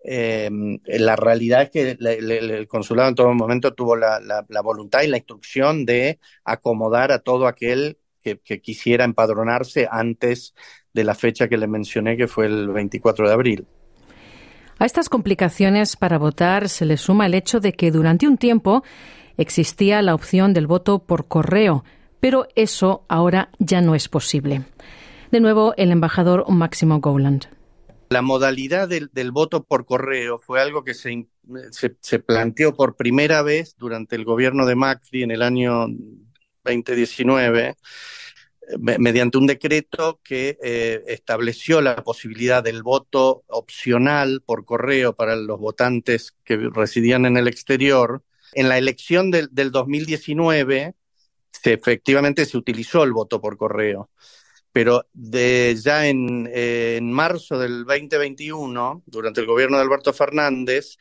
[0.02, 5.16] Em, la realidad es que el, consulado en todo momento tuvo la, voluntad y la
[5.16, 10.54] instrucción de acomodar a todo aquel que, quisiera empadronarse antes
[10.92, 13.66] de la fecha que le mencioné, que fue el 24 de abril.
[14.78, 18.84] A estas complicaciones para votar se le suma el hecho de que durante un tiempo
[19.36, 21.84] existía la opción del voto por correo,
[22.20, 24.62] pero eso ahora ya no es posible.
[25.30, 27.55] De nuevo, el embajador Máximo Gowland.
[28.08, 31.26] La modalidad del, voto por correo fue algo que se,
[31.70, 35.86] se, planteó por primera vez durante el gobierno de Macri en el año
[36.64, 37.76] 2019
[38.78, 45.58] mediante un decreto que eh, estableció la posibilidad del voto opcional por correo para los
[45.58, 48.24] votantes que residían en el exterior.
[48.52, 50.94] En la elección del, 2019,
[51.50, 54.10] se, efectivamente se utilizó el voto por correo,
[54.76, 60.98] pero ya en, en marzo del 2021, durante el gobierno de Alberto Fernández,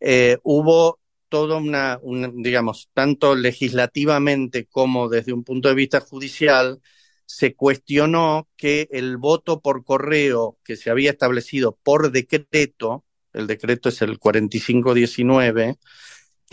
[0.00, 0.98] eh, hubo
[1.28, 2.00] toda una,
[2.32, 6.80] digamos, tanto legislativamente como desde un punto de vista judicial,
[7.24, 13.90] se cuestionó que el voto por correo que se había establecido por decreto, el decreto
[13.90, 15.76] es el 4519,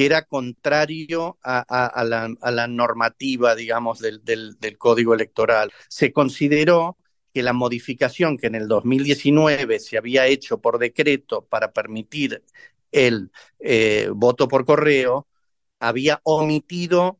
[0.01, 5.71] que era contrario a, la, normativa, digamos, del, del, código electoral.
[5.89, 6.97] Se consideró
[7.31, 12.43] que la modificación que en el 2019 se había hecho por decreto para permitir
[12.91, 15.27] el eh, voto por correo
[15.79, 17.19] había omitido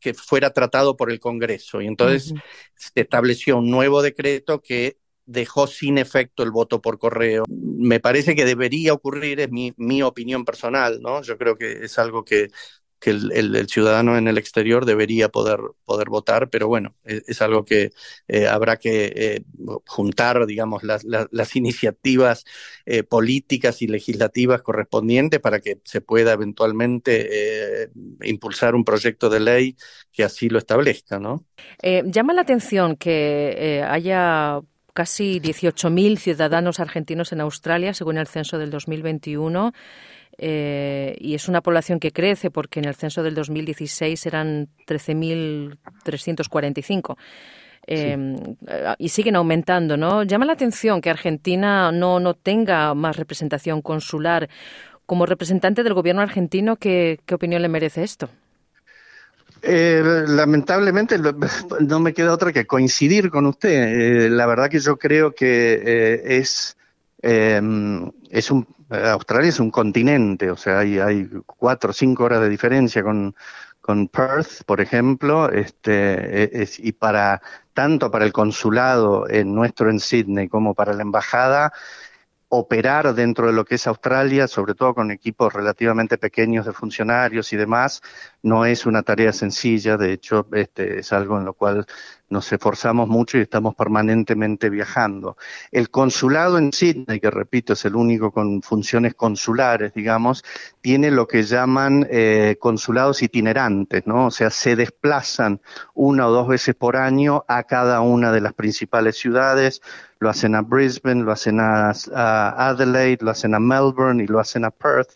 [0.00, 1.82] que fuera tratado por el Congreso.
[1.82, 2.32] Y entonces
[2.76, 7.44] se estableció un nuevo decreto que dejó sin efecto el voto por correo.
[7.48, 11.22] Me parece que debería ocurrir, es mi, mi opinión personal, ¿no?
[11.22, 12.48] Yo creo que es algo que
[13.00, 17.64] que el, ciudadano en el exterior debería poder, poder votar, pero bueno, e, es, algo
[17.64, 17.92] que
[18.26, 19.44] eh, habrá que eh,
[19.86, 22.44] juntar, digamos, las, las, iniciativas
[22.86, 27.90] eh, políticas y legislativas correspondientes para que se pueda eventualmente
[28.22, 29.76] impulsar un proyecto de ley
[30.12, 31.44] que así lo establezca, ¿no?
[31.82, 34.60] llama la atención que haya
[34.94, 39.72] casi 18.000 ciudadanos argentinos en Australia, según el censo del 2021.
[40.40, 47.16] Eh, y es una población que crece porque en el censo del 2016 eran 13.345.
[47.90, 48.36] Eh,
[48.98, 50.22] y siguen aumentando, ¿no?
[50.22, 54.50] Llama la atención que Argentina no, no tenga más representación consular.
[55.06, 58.28] Como representante del gobierno argentino, ¿qué, qué opinión le merece esto?
[59.62, 61.18] Eh, lamentablemente
[61.80, 64.30] no me queda otra que coincidir con usted.
[64.30, 66.76] la verdad que yo creo que es,
[67.20, 72.48] es un Australia es un continente, o sea, hay, hay cuatro o cinco horas de
[72.48, 73.34] diferencia con,
[73.80, 77.42] con Perth, por ejemplo, este, e, es, y para
[77.74, 81.72] tanto para el consulado en nuestro en Sydney como para la embajada,
[82.48, 87.52] operar dentro de lo que es Australia, sobre todo con equipos relativamente pequeños de funcionarios
[87.52, 88.00] y demás,
[88.42, 91.86] no es una tarea sencilla, de hecho, este es algo en lo cual
[92.30, 95.36] nos esforzamos mucho y estamos permanentemente viajando.
[95.72, 100.44] El consulado en Sydney, que repito es el único con funciones consulares, digamos,
[100.80, 104.26] tiene lo que llaman eh, consulados itinerantes, ¿no?
[104.26, 105.60] O sea, se desplazan
[105.94, 109.80] una o dos veces por año a cada una de las principales ciudades,
[110.20, 111.92] lo hacen a Brisbane, lo hacen a,
[112.68, 115.10] Adelaide, lo hacen a Melbourne y lo hacen a Perth.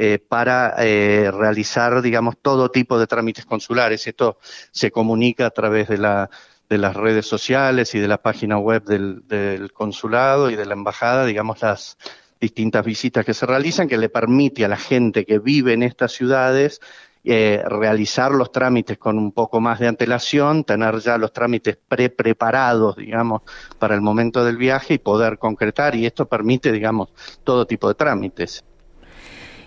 [0.00, 4.06] Eh, para eh, realizar, digamos, todo tipo de trámites consulares.
[4.06, 4.38] Esto
[4.70, 6.30] se comunica a través de, la,
[6.68, 10.74] de las redes sociales y de la página web del, del consulado y de la
[10.74, 11.98] embajada, digamos, las
[12.40, 16.12] distintas visitas que se realizan, que le permite a la gente que vive en estas
[16.12, 16.80] ciudades
[17.24, 22.94] eh, realizar los trámites con un poco más de antelación, tener ya los trámites pre-preparados,
[22.94, 23.42] digamos,
[23.80, 27.08] para el momento del viaje y poder concretar, y esto permite, digamos,
[27.42, 28.64] todo tipo de trámites.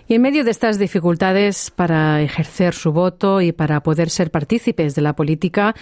[0.08, 4.94] Y en medio de estas dificultades para ejercer su voto y para poder ser partícipes
[4.94, 5.74] de la política,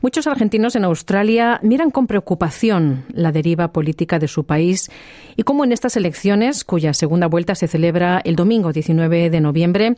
[0.00, 4.90] muchos argentinos en Australia miran con preocupación la deriva política de su país
[5.36, 9.96] y cómo en estas elecciones, cuya segunda vuelta se celebra el domingo 19 de noviembre,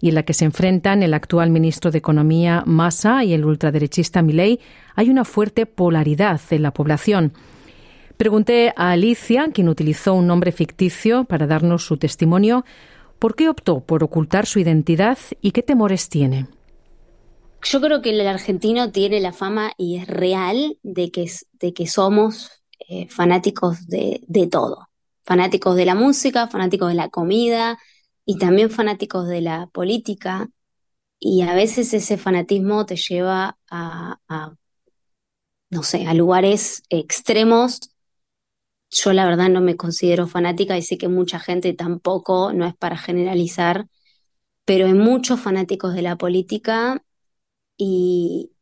[0.00, 4.22] y en la que se enfrentan el actual ministro de Economía Massa y el ultraderechista
[4.22, 4.58] Milei,
[4.96, 7.34] hay una fuerte polaridad en la población.
[8.16, 12.64] Pregunté a Alicia, quien utilizó un nombre ficticio para darnos su testimonio,
[13.20, 16.48] ¿Por qué optó por ocultar su identidad y qué temores tiene?
[17.62, 22.50] Yo creo que el argentino tiene la fama y es real de que, somos
[22.88, 24.88] eh, fanáticos de, todo.
[25.22, 27.78] Fanáticos de la música, fanáticos de la comida
[28.24, 30.48] y también fanáticos de la política.
[31.18, 34.18] Y a veces ese fanatismo te lleva a
[35.70, 37.80] no sé, a lugares extremos
[38.90, 42.74] yo la verdad no me considero fanática y sé que mucha gente tampoco, no es
[42.76, 43.86] para generalizar,
[44.64, 47.02] pero hay muchos fanáticos de la política
[47.76, 48.52] y,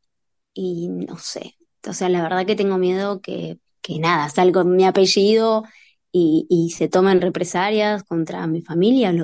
[0.54, 1.56] y no sé,
[1.88, 5.64] o sea, la verdad que tengo miedo que, que nada, salgo mi apellido
[6.12, 9.14] y, y, se tomen represalias contra mi familia.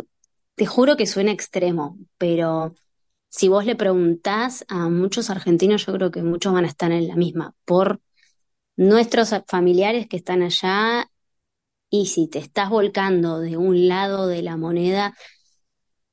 [0.54, 2.74] te juro que suena extremo, pero
[3.30, 7.08] si vos le preguntás a muchos argentinos, yo creo que muchos van a estar en
[7.08, 8.00] la misma, por
[8.76, 11.08] nuestros familiares que están allá
[11.90, 15.14] y si te estás volcando de un lado de la moneda,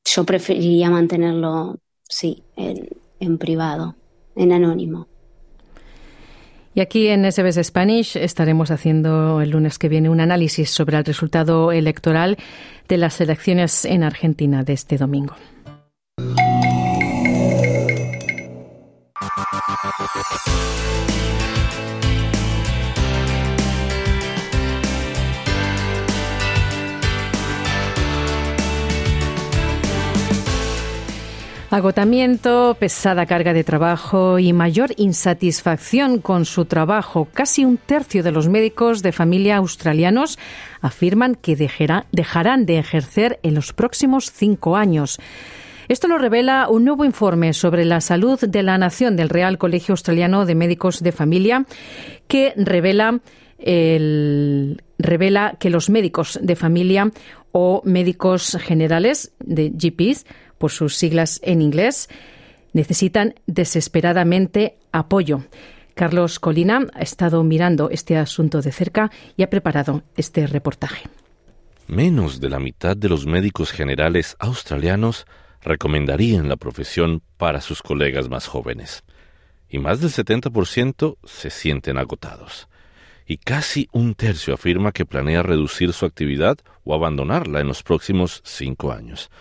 [0.05, 3.95] yo preferiría mantenerlo, sí, en, en privado,
[4.35, 5.07] en anónimo.
[6.73, 11.03] Y aquí en SBS Spanish estaremos haciendo el lunes que viene un análisis sobre el
[11.03, 12.37] resultado electoral
[12.87, 15.35] de las elecciones en Argentina de este domingo.
[31.71, 37.29] Agotamiento, pesada carga de trabajo y mayor insatisfacción con su trabajo.
[37.33, 40.37] Casi un tercio de los médicos de familia australianos
[40.81, 45.17] afirman que dejarán de ejercer en los próximos cinco años.
[45.87, 49.93] Esto lo revela un nuevo informe sobre la salud de la nación del Real Colegio
[49.93, 51.65] Australiano de Médicos de Familia
[52.27, 53.21] que revela
[53.57, 54.75] que
[55.69, 57.11] los médicos de familia
[57.53, 60.25] o médicos generales de GPs
[60.61, 62.07] por sus siglas en inglés,
[62.71, 65.43] necesitan desesperadamente apoyo.
[65.95, 71.09] Carlos Colina ha estado mirando este asunto de cerca y ha preparado este reportaje.
[71.87, 75.25] Menos de la mitad de los médicos generales australianos
[75.63, 79.03] recomendarían la profesión para sus colegas más jóvenes.
[79.67, 82.67] Y más del 70% se sienten agotados.
[83.25, 88.41] Y casi un tercio afirma que planea reducir su actividad o abandonarla en los próximos
[88.45, 89.31] cinco años.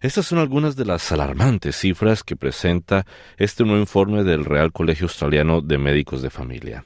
[0.00, 3.04] Estas son algunas de las alarmantes cifras que presenta
[3.36, 6.84] este nuevo informe del Real Colegio Australiano de Médicos de Familia.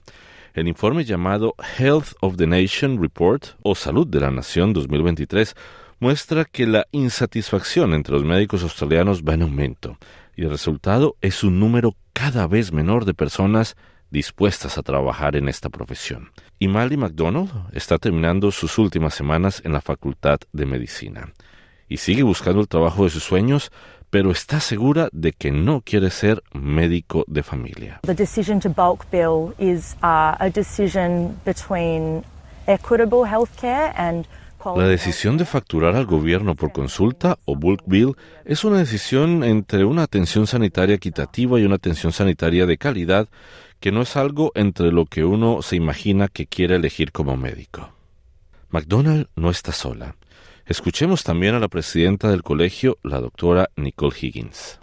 [0.54, 5.54] El informe llamado Health of the Nation Report o Salud de la Nación 2023
[6.00, 9.98] muestra que la insatisfacción entre los médicos australianos va en aumento
[10.34, 13.76] y el resultado es un número cada vez menor de personas
[14.08, 16.30] dispuestas a trabajar en esta profesión.
[16.58, 21.34] Y Mally McDonald está terminando sus últimas semanas en la Facultad de Medicina
[21.88, 23.70] y sigue buscando el trabajo de sus sueños,
[24.10, 28.00] pero está segura de que no quiere ser médico de familia.
[28.02, 32.24] The decision to bulk bill is uh, a decision between
[32.66, 34.26] equitable healthcare and
[34.64, 38.14] la decisión de facturar al gobierno por consulta o bulk bill
[38.44, 43.28] es una decisión entre una atención sanitaria equitativa y una atención sanitaria de calidad
[43.80, 47.90] que no es algo entre lo que uno se imagina que quiere elegir como médico.
[48.70, 50.14] McDonald no está sola.
[50.72, 54.78] Escuchemos también a la presidenta del colegio, la doctora Nicole Higgins.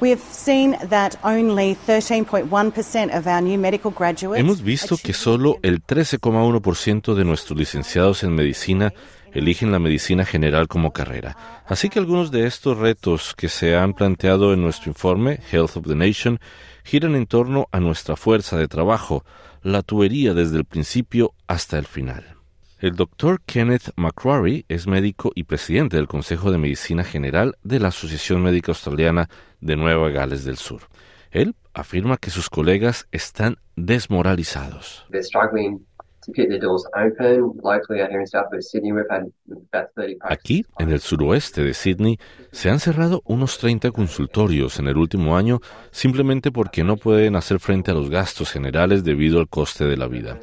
[4.39, 8.93] Hemos visto que solo el 13,1% de nuestros licenciados en medicina
[9.33, 11.63] eligen la medicina general como carrera.
[11.65, 15.87] Así que algunos de estos retos que se han planteado en nuestro informe, Health of
[15.87, 16.39] the Nation,
[16.83, 19.25] giran en torno a nuestra fuerza de trabajo,
[19.63, 22.38] la tubería desde el principio hasta el final.
[22.79, 27.89] El doctor Kenneth McCrory es médico y presidente del Consejo de Medicina General de la
[27.89, 29.27] Asociación Médica Australiana
[29.59, 30.83] de Nueva Gales del Sur.
[31.29, 35.05] Él afirma que sus colegas están desmoralizados.
[40.21, 42.17] Aquí, en el suroeste de Sydney,
[42.53, 45.59] se han cerrado unos 30 consultorios en el último año
[45.91, 50.07] simplemente porque no pueden hacer frente a los gastos generales debido al coste de la
[50.07, 50.39] vida.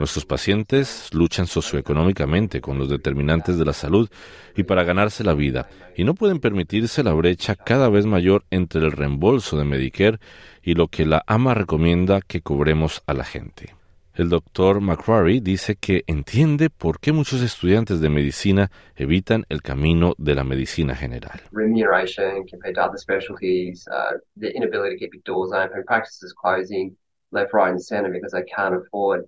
[0.00, 4.08] Nuestros pacientes luchan socioeconómicamente con los determinantes de la salud
[4.56, 8.80] y para ganarse la vida, y no pueden permitirse la brecha cada vez mayor entre
[8.80, 10.18] el reembolso de Medicare
[10.62, 13.74] y lo que la AMA recomienda que cobremos a la gente.
[14.14, 20.14] El doctor McCrory dice que entiende por qué muchos estudiantes de medicina evitan el camino
[20.16, 21.42] de la medicina general.
[21.52, 21.60] Uh,
[27.32, 29.24] left, right, and center because they can't afford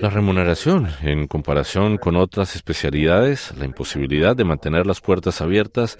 [0.00, 5.98] la remuneración, en comparación con otras especialidades, la imposibilidad de mantener las puertas abiertas,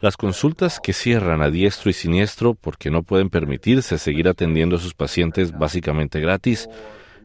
[0.00, 4.80] las consultas que cierran a diestro y siniestro porque no pueden permitirse seguir atendiendo a
[4.80, 6.68] sus pacientes básicamente gratis,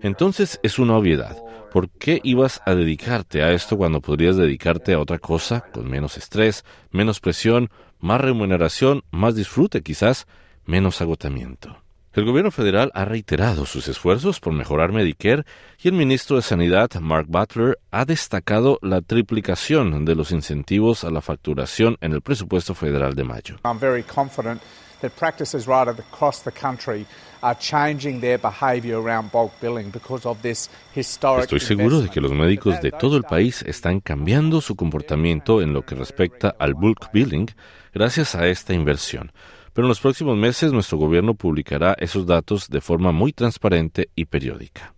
[0.01, 1.38] entonces es una obviedad.
[1.71, 6.17] ¿Por qué ibas a dedicarte a esto cuando podrías dedicarte a otra cosa con menos
[6.17, 7.69] estrés, menos presión,
[7.99, 10.28] más remuneración, más disfrute quizás,
[10.65, 11.82] menos agotamiento?
[12.14, 15.45] El gobierno federal ha reiterado sus esfuerzos por mejorar Medicare
[15.82, 21.09] y el ministro de Sanidad, Mark Butler, ha destacado la triplicación de los incentivos a
[21.09, 23.55] la facturación en el presupuesto federal de mayo.
[31.41, 35.74] Estoy seguro de que los médicos de todo el país están cambiando su comportamiento en
[35.74, 37.49] lo que respecta al bulk billing
[37.91, 39.32] gracias a esta inversión
[39.74, 44.26] pero en los próximos meses nuestro gobierno publicará esos datos de forma muy transparente y
[44.26, 44.93] periódica.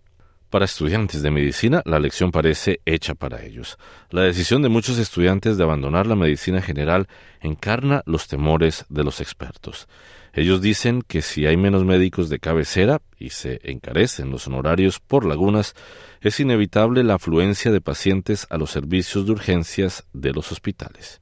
[0.50, 3.78] Para estudiantes de medicina, la lección parece hecha para ellos.
[4.10, 7.08] La decisión de muchos estudiantes de abandonar la medicina general
[7.40, 9.88] encarna los temores de los expertos.
[10.32, 15.24] Ellos dicen que si hay menos médicos de cabecera y se encarecen los honorarios por
[15.24, 15.74] lagunas,
[16.20, 21.20] es inevitable la afluencia de pacientes a los servicios de urgencias de los hospitales.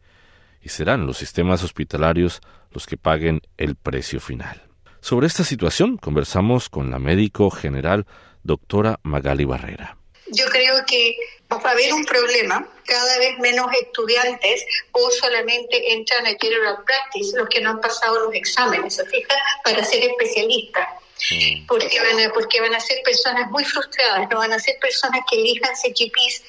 [0.65, 2.41] Y serán los sistemas hospitalarios
[2.71, 4.63] los que paguen el precio final.
[5.01, 8.07] Sobre esta situación conversamos con la médico general
[8.43, 9.99] doctora Magali Barrera.
[10.29, 11.17] Yo creo que
[11.53, 17.37] va a haber un problema, cada vez menos estudiantes o solamente entran a General Practice,
[17.37, 19.37] los que no han pasado los exámenes, ¿se fija?
[19.63, 20.89] Para ser especialistas.
[21.31, 21.67] Mm.
[21.67, 25.21] Porque van, a, porque van a ser personas muy frustradas, no van a ser personas
[25.31, 26.43] que elijan CGPs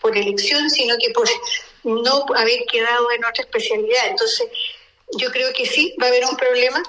[0.00, 1.28] por elección, sino que por
[1.84, 4.08] no haber quedado en otra especialidad.
[4.08, 4.48] Entonces,
[5.18, 6.82] yo creo que sí, va a haber un problema,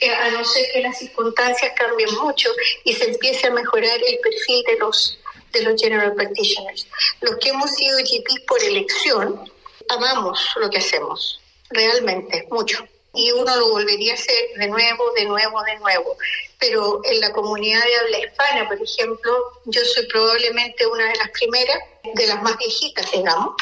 [0.00, 2.50] eh, a no ser que las circunstancias cambien mucho
[2.84, 5.18] y se empiece a mejorar el perfil de los
[5.52, 6.86] de los general practitioners.
[7.20, 9.50] Los que hemos sido GPs por elección,
[9.88, 11.40] amamos lo que hacemos,
[11.70, 12.86] realmente, mucho.
[13.12, 16.16] Y uno lo volvería a hacer de nuevo, de nuevo, de nuevo.
[16.60, 19.32] Pero en la comunidad de habla hispana, por ejemplo,
[19.64, 21.78] yo soy probablemente una de las primeras,
[22.14, 23.54] de las más viejitas, digamos.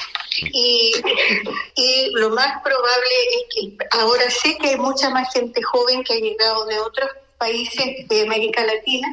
[0.42, 0.92] Y,
[1.76, 6.14] y lo más probable es que ahora sé que hay mucha más gente joven que
[6.14, 9.08] ha llegado de otros países de América Latina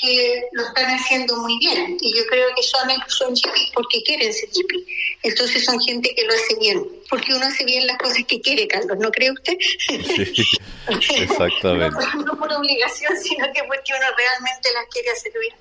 [0.00, 1.96] que lo están haciendo muy bien.
[2.00, 4.86] Y yo creo que son, son GP porque quieren ser GP.
[5.22, 6.86] Entonces son gente que lo hace bien.
[7.08, 9.56] Porque uno hace bien las cosas que quiere, Carlos, ¿no cree usted?
[9.60, 10.56] Sí,
[11.22, 11.96] exactamente.
[12.16, 15.54] no, no por obligación, sino que porque uno realmente las quiere hacer bien.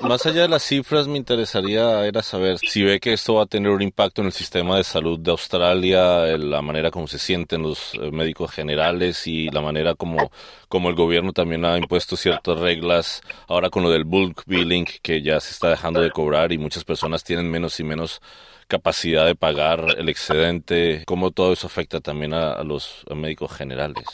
[0.00, 3.46] Más allá de las cifras, me interesaría era saber si ve que esto va a
[3.46, 7.18] tener un impacto en el sistema de salud de Australia, en la manera como se
[7.18, 10.30] sienten los eh, médicos generales y la manera como,
[10.68, 15.22] como el gobierno también ha impuesto ciertas reglas, ahora con lo del bulk billing que
[15.22, 18.20] ya se está dejando de cobrar y muchas personas tienen menos y menos
[18.66, 24.04] capacidad de pagar el excedente, cómo todo eso afecta también a, los médicos generales.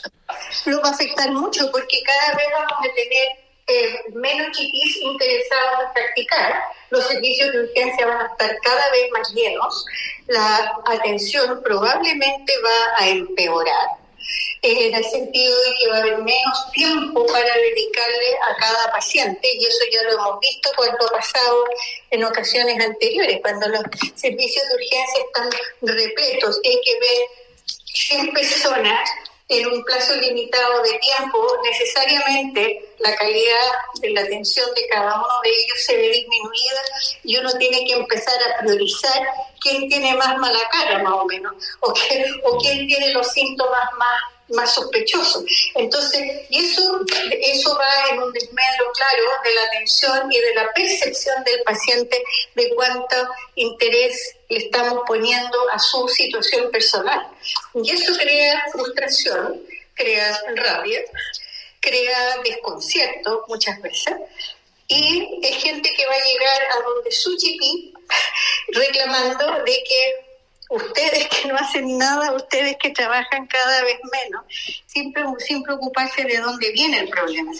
[0.65, 5.85] Lo va a afectar mucho porque cada vez vamos a tener eh, menos chiquis interesados
[5.85, 9.85] en practicar, los servicios de urgencia van a estar cada vez más llenos,
[10.27, 13.87] la atención probablemente va a empeorar,
[14.61, 18.91] eh, en el sentido de que va a haber menos tiempo para dedicarle a cada
[18.91, 21.63] paciente, y eso ya lo hemos visto cuando ha pasado
[22.11, 23.81] en ocasiones anteriores, cuando los
[24.15, 25.49] servicios de urgencia están
[25.81, 27.27] repletos, hay que ver
[27.93, 29.09] 100 personas
[29.51, 33.67] en un plazo limitado de tiempo, necesariamente la calidad
[34.01, 36.81] de la atención de cada uno de ellos se ve disminuida
[37.23, 39.21] y uno tiene que empezar a priorizar
[39.59, 41.93] quién tiene más mala cara, más o menos, o,
[42.43, 44.21] o quién tiene los síntomas más
[44.53, 45.43] más sospechosos.
[45.75, 46.99] Entonces, y eso,
[47.41, 52.23] eso va en un desmedro claro de la atención y de la percepción del paciente
[52.55, 53.15] de cuánto
[53.55, 57.27] interés le estamos poniendo a su situación personal.
[57.75, 59.61] Y eso crea frustración,
[59.93, 61.01] crea rabia,
[61.79, 64.15] crea desconcierto muchas veces.
[64.87, 67.93] Y es gente que va a llegar a donde su GP
[68.73, 70.30] reclamando de que
[70.71, 74.45] ustedes que no hacen nada, ustedes que trabajan cada vez menos,
[74.85, 77.51] siempre sin preocuparse de dónde viene el problema.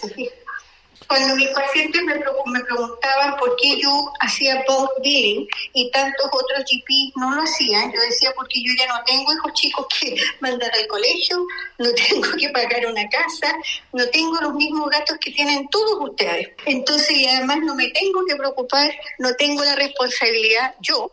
[1.06, 7.12] Cuando mis pacientes me, preguntaban por qué yo hacía post billing y tantos otros GP
[7.16, 10.86] no lo hacían, yo decía porque yo ya no tengo hijos chicos que mandar al
[10.86, 11.44] colegio,
[11.78, 13.54] no tengo que pagar una casa,
[13.92, 16.50] no tengo los mismos gastos que tienen todos ustedes.
[16.64, 21.10] Entonces, y además no me tengo que preocupar, no tengo la responsabilidad yo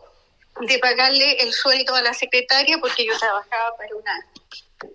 [0.60, 4.26] de pagarle el sueldo a la secretaria porque yo trabajaba para una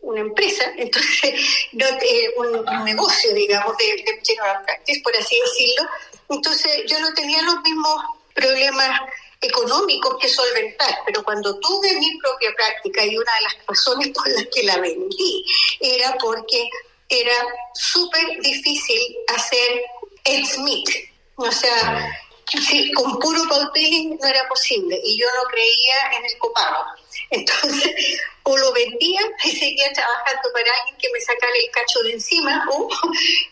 [0.02, 1.24] una empresa, entonces
[1.74, 5.90] eh, un, negocio, digamos, de, de general practice, por así decirlo.
[6.30, 8.04] Entonces yo no tenía los mismos
[8.34, 9.00] problemas
[9.42, 14.28] económicos que solventar, pero cuando tuve mi propia práctica y una de las razones por
[14.30, 15.46] las que la vendí
[15.80, 16.68] era porque
[17.10, 19.84] era súper difícil hacer
[20.24, 20.90] el Smith,
[21.36, 23.42] o sea, Sí, con puro
[23.74, 26.86] billing no era posible y yo no creía en el copago.
[27.32, 32.14] Entonces, o lo vendía y seguía trabajando para alguien que me sacara el cacho de
[32.14, 32.90] encima o,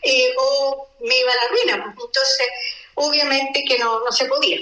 [0.03, 1.95] eh, o me iba a la ruina.
[1.99, 2.47] Entonces,
[2.95, 4.59] obviamente que no, no se podía.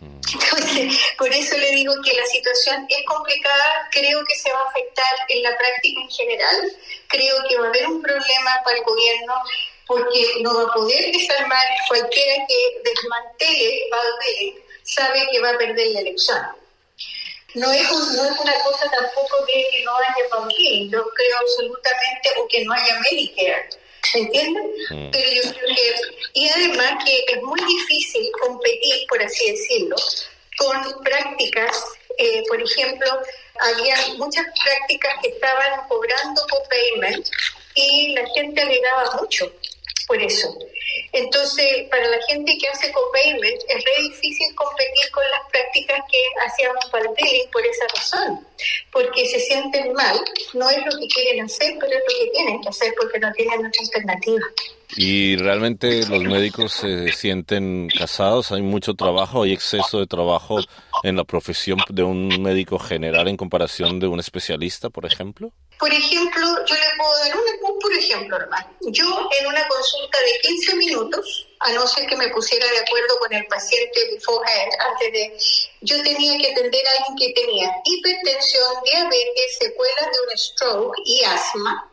[0.00, 4.68] Entonces, por eso le digo que la situación es complicada, creo que se va a
[4.68, 6.72] afectar en la práctica en general,
[7.08, 9.34] creo que va a haber un problema para el gobierno
[9.90, 15.88] porque no va a poder desarmar cualquiera que desmantele Valverde, sabe que va a perder
[15.88, 16.38] la elección.
[17.54, 22.30] No es, no es una cosa tampoco de que no haya Valverde, yo creo absolutamente,
[22.38, 23.68] o que no haya Medicare.
[24.14, 24.70] ¿Me entienden?
[24.90, 25.10] Mm.
[25.10, 25.94] Pero yo creo que,
[26.34, 29.96] y además que es muy difícil competir, por así decirlo,
[30.56, 31.84] con prácticas,
[32.16, 33.22] eh, por ejemplo,
[33.58, 37.26] había muchas prácticas que estaban cobrando copayment
[37.74, 39.52] y la gente alegaba mucho
[40.10, 40.52] por eso.
[41.12, 46.18] Entonces, para la gente que hace copayment, es re difícil competir con las prácticas que
[46.44, 48.46] hacíamos para el por esa razón,
[48.90, 50.20] porque se sienten mal,
[50.54, 53.32] no es lo que quieren hacer, pero es lo que tienen que hacer porque no
[53.34, 54.44] tienen otra alternativa.
[54.96, 58.50] ¿Y realmente los médicos se sienten casados?
[58.52, 59.44] ¿Hay mucho trabajo?
[59.44, 60.58] ¿Hay exceso de trabajo
[61.02, 65.52] en la profesión de un médico general en comparación de un especialista, por ejemplo?
[65.78, 68.66] Por ejemplo, yo le puedo dar un, por ejemplo, hermano.
[68.88, 73.18] Yo en una consulta de 15 minutos, a no ser que me pusiera de acuerdo
[73.18, 75.38] con el paciente antes de...
[75.82, 81.24] Yo tenía que atender a alguien que tenía hipertensión, diabetes, secuelas de un stroke y
[81.24, 81.90] asma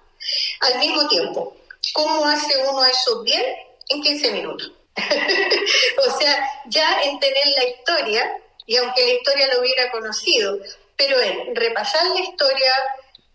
[0.62, 1.56] al mismo tiempo
[1.93, 3.43] ¿Cómo hace uno eso bien?
[3.89, 4.71] En 15 minutos.
[6.07, 10.57] o sea, ya en tener la historia, y aunque la historia lo hubiera conocido,
[10.95, 12.73] pero en repasar la historia,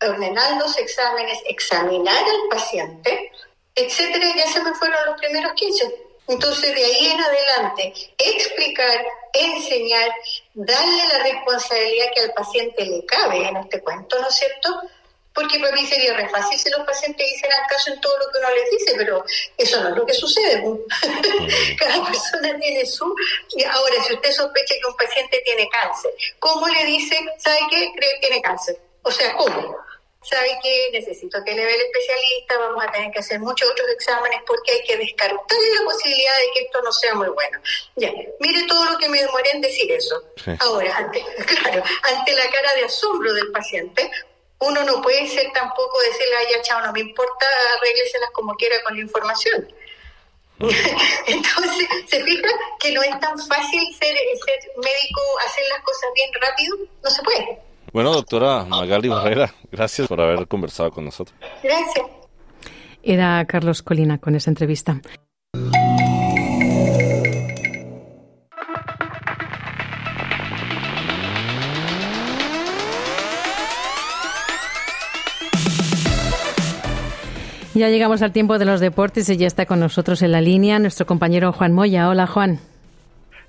[0.01, 3.33] ordenar los exámenes, examinar al paciente,
[3.75, 5.95] etcétera, ya se me fueron los primeros 15.
[6.29, 10.13] Entonces, de ahí en adelante, explicar, enseñar,
[10.55, 14.83] darle la responsabilidad que al paciente le cabe en este cuento, ¿no es cierto?
[15.35, 18.39] Porque para mí sería re fácil si los pacientes hicieran caso en todo lo que
[18.39, 19.25] uno les dice, pero
[19.57, 20.63] eso no es lo que sucede.
[21.79, 23.05] Cada persona tiene su...
[23.71, 28.13] Ahora, si usted sospecha que un paciente tiene cáncer, ¿cómo le dice, sabe qué, cree
[28.15, 28.79] que tiene cáncer?
[29.03, 29.77] O sea, ¿cómo?
[30.23, 32.57] ¿Sabe que necesito que le vea el especialista?
[32.57, 36.51] Vamos a tener que hacer muchos otros exámenes porque hay que descartar la posibilidad de
[36.55, 37.59] que esto no sea muy bueno.
[37.97, 40.23] Ya, mire todo lo que me demoré en decir eso.
[40.61, 44.09] Ahora, ante, claro, ante la cara de asombro del paciente,
[44.63, 47.47] uno no puede ser tampoco decirle, ay, ya, chao, no me importa,
[47.79, 49.69] arrégleselas como quiera con la información.
[51.27, 52.49] Entonces, ¿se fija
[52.79, 56.77] que no es tan fácil ser, ser médico, hacer las cosas bien rápido?
[57.03, 57.59] No se puede.
[57.93, 61.37] Bueno, doctora Magali Barrera, gracias por haber conversado con nosotros.
[61.63, 62.07] Gracias.
[63.03, 65.01] Era Carlos Colina con esa entrevista.
[77.75, 80.79] Ya llegamos al tiempo de los deportes y ya está con nosotros en la línea
[80.79, 82.11] nuestro compañero Juan Moya.
[82.11, 82.59] Hola, Juan.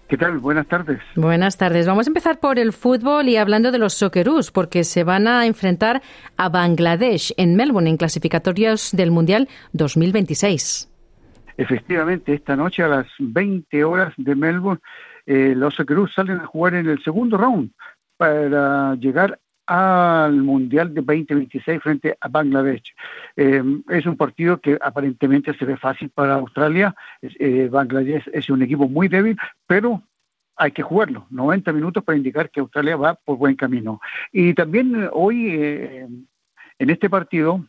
[0.08, 0.38] ¿Qué tal?
[0.38, 1.02] Buenas tardes.
[1.16, 1.88] Buenas tardes.
[1.88, 5.46] Vamos a empezar por el fútbol y hablando de los Socceroos, porque se van a
[5.46, 6.02] enfrentar
[6.38, 10.90] a Bangladesh en Melbourne en clasificatorios del Mundial 2026.
[11.58, 14.80] Efectivamente, esta noche a las 20 horas de Melbourne,
[15.26, 17.72] eh, los Socceroos salen a jugar en el segundo round
[18.16, 22.94] para llegar al Mundial de 2026 frente a Bangladesh.
[23.36, 26.96] Eh, es un partido que aparentemente se ve fácil para Australia.
[27.22, 29.38] Eh, Bangladesh es un equipo muy débil,
[29.68, 30.02] pero
[30.56, 31.26] hay que jugarlo.
[31.30, 34.02] 90 minutos para indicar que Australia va por buen camino.
[34.32, 37.66] Y también eh, hoy, en este partido,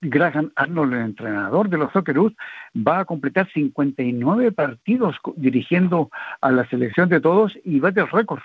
[0.00, 2.32] Graham Arnold, el entrenador de los Socceroos,
[2.76, 8.40] va a completar 59 partidos dirigiendo a la selección de todos y va tener récord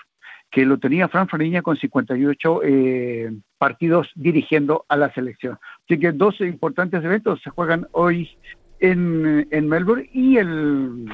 [0.50, 5.58] que lo tenía Fran Fariña con 58 eh, partidos dirigiendo a la selección.
[5.84, 8.30] Así que dos importantes eventos se juegan hoy
[8.80, 11.06] en, en Melbourne y el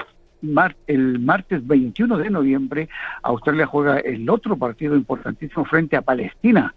[0.87, 2.89] el martes 21 de noviembre,
[3.23, 6.75] Australia juega el otro partido importantísimo frente a Palestina.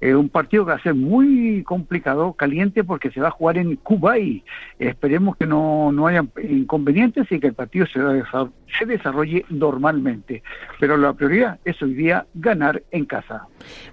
[0.00, 3.58] Eh, un partido que va a ser muy complicado, caliente, porque se va a jugar
[3.58, 3.78] en
[4.20, 4.42] y
[4.78, 8.00] esperemos que no, no haya inconvenientes y que el partido se,
[8.78, 10.42] se desarrolle normalmente.
[10.78, 13.46] Pero la prioridad es hoy día ganar en casa.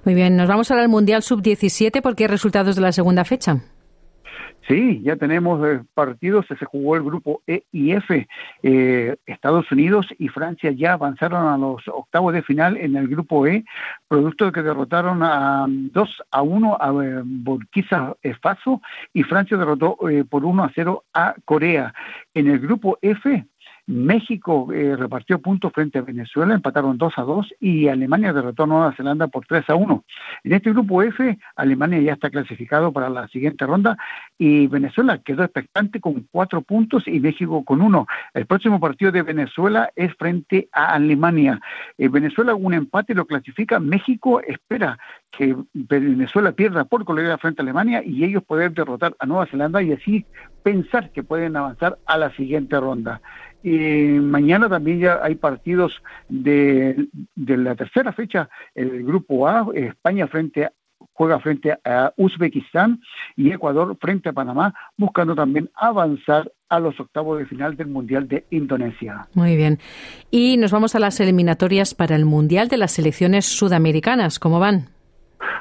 [0.04, 3.62] Muy bien, nos vamos ahora al Mundial Sub-17 porque hay resultados de la segunda fecha.
[4.68, 8.28] Sí, ya tenemos eh, partidos, se jugó el grupo E y F.
[8.62, 13.46] Eh, Estados Unidos y Francia ya avanzaron a los octavos de final en el grupo
[13.46, 13.66] E,
[14.08, 19.98] producto de que derrotaron a 2 a 1 a eh, Burkina Faso y Francia derrotó
[20.30, 21.94] por 1 a 0 a Corea.
[22.34, 23.46] En el grupo F,
[23.86, 28.68] México eh, repartió puntos frente a Venezuela, empataron 2 a 2 y Alemania derrotó a
[28.68, 30.04] Nueva Zelanda por 3 a 1.
[30.46, 33.98] En este grupo F, Alemania ya está clasificado para la siguiente ronda
[34.38, 38.08] y Venezuela quedó expectante con 4 puntos y México con 1.
[38.34, 41.60] El próximo partido de Venezuela es frente a Alemania.
[41.98, 44.98] Eh, Venezuela un empate lo clasifica, México espera
[45.32, 49.82] que Venezuela pierda por goleada frente a Alemania y ellos poder derrotar a Nueva Zelanda
[49.82, 50.26] y así
[50.62, 53.22] pensar que pueden avanzar a la siguiente ronda.
[53.64, 60.28] Y mañana también ya hay partidos de, de la tercera fecha, el grupo A, España
[60.28, 60.72] frente a
[61.14, 63.02] juega frente a Uzbekistán
[63.36, 68.28] y Ecuador frente a Panamá, buscando también avanzar a los octavos de final del Mundial
[68.28, 69.28] de Indonesia.
[69.34, 69.80] Muy bien.
[70.32, 74.40] Y nos vamos a las eliminatorias para el Mundial de las selecciones sudamericanas.
[74.40, 74.90] ¿Cómo van?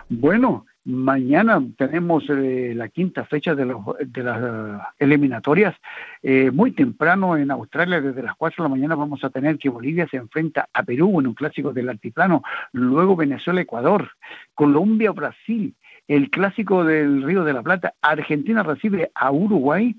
[0.08, 5.76] Bueno, Mañana tenemos eh, la quinta fecha de, los, de las eh, eliminatorias.
[6.22, 9.68] Eh, muy temprano en Australia, desde las 4 de la mañana, vamos a tener que
[9.68, 12.42] Bolivia se enfrenta a Perú en un clásico del altiplano.
[12.72, 14.10] Luego Venezuela-Ecuador,
[14.54, 15.74] Colombia-Brasil,
[16.08, 17.94] el clásico del Río de la Plata.
[18.02, 19.94] Argentina recibe a Uruguay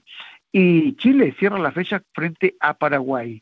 [0.51, 3.41] y Chile cierra la fecha frente a Paraguay.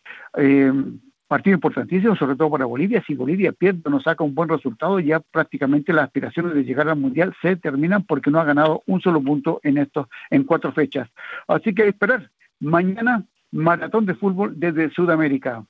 [1.31, 3.01] Partido importantísimo, sobre todo para Bolivia.
[3.07, 6.89] Si Bolivia pierde o no saca un buen resultado, ya prácticamente las aspiraciones de llegar
[6.89, 10.73] al Mundial se terminan porque no ha ganado un solo punto en estos, en cuatro
[10.73, 11.07] fechas.
[11.47, 12.29] Así que esperar.
[12.59, 15.63] Mañana, maratón de fútbol desde Sudamérica.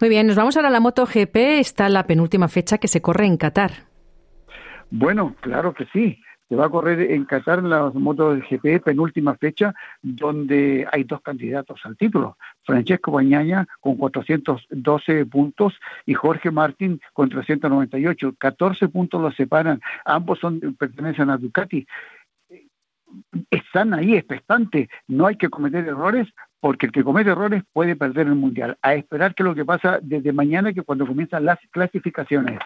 [0.00, 1.36] Muy bien, nos vamos ahora a la MotoGP.
[1.36, 3.72] Está la penúltima fecha que se corre en Qatar.
[4.90, 6.18] Bueno, claro que sí
[6.48, 11.04] se va a correr en Qatar en las motos del GP, penúltima fecha, donde hay
[11.04, 12.36] dos candidatos al título.
[12.64, 15.74] Francesco Bañaña con 412 puntos
[16.06, 18.34] y Jorge Martín con 398.
[18.38, 19.80] 14 puntos los separan.
[20.04, 21.86] Ambos son pertenecen a Ducati.
[23.50, 24.88] Están ahí expectantes.
[25.06, 26.28] No hay que cometer errores
[26.60, 28.76] porque el que comete errores puede perder el mundial.
[28.82, 32.58] A esperar que lo que pasa desde mañana, que cuando comienzan las clasificaciones.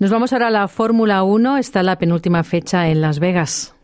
[0.00, 1.56] Nos vamos ahora a la Fórmula 1.
[1.58, 3.74] Está la penúltima fecha en Las Vegas.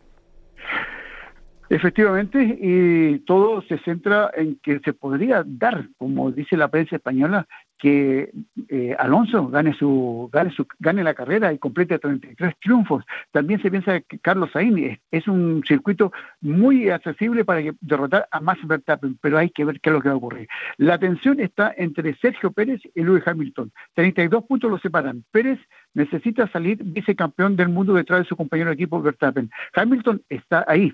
[1.68, 7.46] Efectivamente, y todo se centra en que se podría dar, como dice la prensa española,
[7.81, 8.31] que
[8.68, 13.05] eh, Alonso gane su, gane su gane la carrera y complete 33 triunfos.
[13.33, 16.12] También se piensa que Carlos Sainz es, un circuito
[16.43, 20.09] muy accesible para derrotar a Max Verstappen, pero hay que ver qué es lo que
[20.09, 20.47] va a ocurrir.
[20.76, 23.72] La tensión está entre Sergio Pérez y Lewis Hamilton.
[23.95, 25.24] 32 puntos lo separan.
[25.31, 25.59] Pérez
[25.95, 29.51] necesita salir vicecampeón del mundo detrás de su compañero de equipo Verstappen.
[29.74, 30.93] Hamilton está ahí,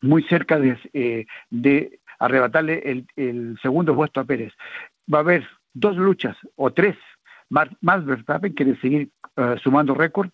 [0.00, 4.54] muy cerca de, eh, arrebatarle el, el, segundo puesto a Pérez.
[5.12, 6.96] Va a haber dos luchas o tres
[7.50, 10.30] más, Verstappen quiere seguir uh, sumando récord.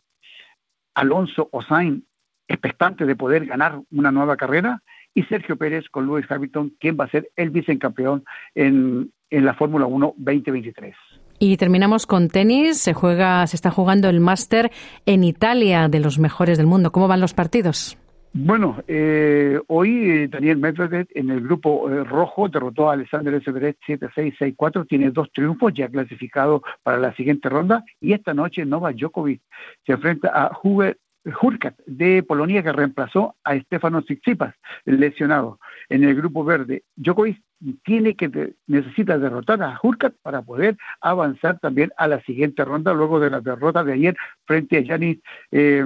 [0.94, 2.02] Alonso o Sainz
[2.48, 4.82] expectante de poder ganar una nueva carrera
[5.14, 8.24] y Sergio Pérez con Lewis Hamilton, quien va a ser el vicecampeón
[8.54, 10.96] en, en la Fórmula 1 2023.
[11.38, 12.78] Y terminamos con tenis.
[12.78, 14.70] Se juega, se está jugando el máster
[15.06, 16.90] en Italia de los mejores del mundo.
[16.90, 17.99] ¿Cómo van los partidos?
[18.32, 23.76] Bueno, eh, hoy eh, Daniel Medvedev en el grupo eh, rojo derrotó a Alexander Zverev
[23.84, 29.42] 7-6-6-4, tiene dos triunfos ya clasificado para la siguiente ronda y esta noche Nova Djokovic
[29.84, 30.98] se enfrenta a Hubert
[31.42, 34.54] Hurkat de Polonia que reemplazó a Stefano Tsitsipas,
[34.84, 35.58] lesionado.
[35.88, 37.42] En el grupo verde, Djokovic
[37.82, 43.18] tiene que necesita derrotar a Hurkat para poder avanzar también a la siguiente ronda luego
[43.18, 44.16] de la derrota de ayer
[44.46, 45.18] frente a Yanis
[45.50, 45.84] eh,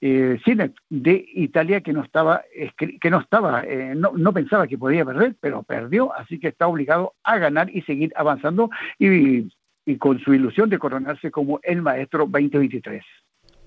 [0.00, 0.38] eh,
[0.90, 2.42] de Italia que no estaba
[3.00, 6.68] que no estaba eh, no, no, pensaba que podía perder pero perdió así que está
[6.68, 9.50] obligado a ganar y seguir avanzando y,
[9.84, 13.02] y con su ilusión de coronarse como el maestro 2023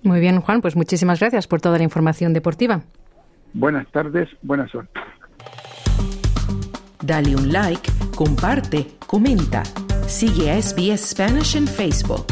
[0.04, 2.82] muy bien Juan pues muchísimas gracias por toda la información deportiva.
[3.54, 5.00] Buenas tardes buena suerte.
[7.04, 9.64] Dale un like comparte comenta.
[10.08, 12.26] Sigue a SBS Spanish en Facebook